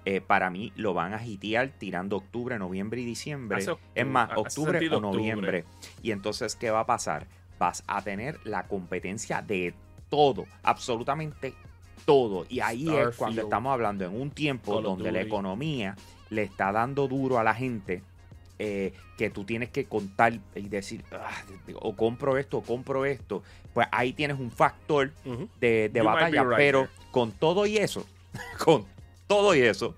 Eh, 0.06 0.22
para 0.22 0.48
mí 0.48 0.72
lo 0.76 0.94
van 0.94 1.12
a 1.12 1.24
hitear 1.24 1.68
tirando 1.78 2.16
octubre, 2.16 2.58
noviembre 2.58 3.02
y 3.02 3.04
diciembre. 3.04 3.58
Hace 3.58 3.76
es 3.94 4.06
más, 4.06 4.30
octubre 4.34 4.78
o 4.88 5.00
noviembre. 5.00 5.58
octubre. 5.60 5.92
Y 6.02 6.10
entonces, 6.12 6.56
¿qué 6.56 6.70
va 6.70 6.80
a 6.80 6.86
pasar? 6.86 7.26
Vas 7.58 7.84
a 7.86 8.00
tener 8.00 8.38
la 8.44 8.66
competencia 8.66 9.42
de 9.42 9.74
todo, 10.08 10.46
absolutamente 10.62 11.52
todo. 12.12 12.46
Y 12.48 12.58
ahí 12.60 12.88
es 12.88 13.16
cuando 13.16 13.42
estamos 13.42 13.72
hablando 13.72 14.04
en 14.04 14.20
un 14.20 14.30
tiempo 14.30 14.74
Call 14.74 14.82
donde 14.82 15.12
la 15.12 15.20
economía 15.20 15.96
le 16.30 16.42
está 16.42 16.72
dando 16.72 17.06
duro 17.06 17.38
a 17.38 17.44
la 17.44 17.54
gente. 17.54 18.02
eh, 18.62 18.92
que 19.16 19.30
tú 19.30 19.44
tienes 19.44 19.70
que 19.70 19.86
contar 19.86 20.38
y 20.54 20.68
decir, 20.68 21.02
"Ah, 21.12 21.30
o 21.80 21.96
compro 21.96 22.36
esto, 22.36 22.58
o 22.58 22.62
compro 22.62 23.06
esto. 23.06 23.42
Pues 23.72 23.86
ahí 23.90 24.12
tienes 24.12 24.38
un 24.38 24.50
factor 24.50 25.10
de, 25.58 25.88
de 25.90 26.02
batalla. 26.02 26.42
right 26.44 26.56
pero 26.58 26.80
there. 26.80 26.92
con 27.10 27.32
todo 27.32 27.64
y 27.64 27.78
eso, 27.78 28.04
con 28.62 28.84
todo 29.26 29.54
y 29.54 29.60
eso, 29.62 29.94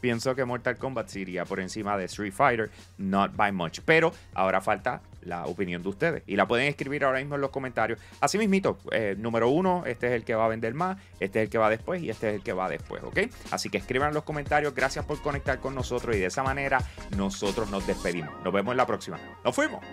pienso 0.00 0.34
que 0.34 0.42
Mortal 0.46 0.78
Kombat 0.78 1.08
se 1.08 1.20
iría 1.20 1.44
por 1.44 1.60
encima 1.60 1.98
de 1.98 2.06
Street 2.06 2.32
Fighter, 2.32 2.70
not 2.96 3.36
by 3.36 3.52
much. 3.52 3.80
Pero 3.84 4.10
ahora 4.32 4.62
falta 4.62 5.02
la 5.28 5.46
opinión 5.46 5.82
de 5.82 5.88
ustedes. 5.88 6.22
Y 6.26 6.36
la 6.36 6.48
pueden 6.48 6.66
escribir 6.66 7.04
ahora 7.04 7.18
mismo 7.18 7.36
en 7.36 7.40
los 7.40 7.50
comentarios. 7.50 7.98
Así 8.20 8.38
mismito, 8.38 8.78
eh, 8.90 9.14
número 9.18 9.48
uno, 9.48 9.84
este 9.86 10.08
es 10.08 10.12
el 10.14 10.24
que 10.24 10.34
va 10.34 10.46
a 10.46 10.48
vender 10.48 10.74
más, 10.74 10.98
este 11.20 11.40
es 11.40 11.44
el 11.44 11.50
que 11.50 11.58
va 11.58 11.70
después 11.70 12.02
y 12.02 12.10
este 12.10 12.30
es 12.30 12.34
el 12.36 12.42
que 12.42 12.52
va 12.52 12.68
después, 12.68 13.02
¿ok? 13.02 13.20
Así 13.50 13.68
que 13.70 13.78
escriban 13.78 14.08
en 14.08 14.14
los 14.14 14.24
comentarios. 14.24 14.74
Gracias 14.74 15.04
por 15.04 15.20
conectar 15.22 15.60
con 15.60 15.74
nosotros 15.74 16.16
y 16.16 16.18
de 16.18 16.26
esa 16.26 16.42
manera 16.42 16.78
nosotros 17.16 17.70
nos 17.70 17.86
despedimos. 17.86 18.34
Nos 18.42 18.52
vemos 18.52 18.72
en 18.72 18.76
la 18.78 18.86
próxima. 18.86 19.18
¡Nos 19.44 19.54
fuimos! 19.54 19.84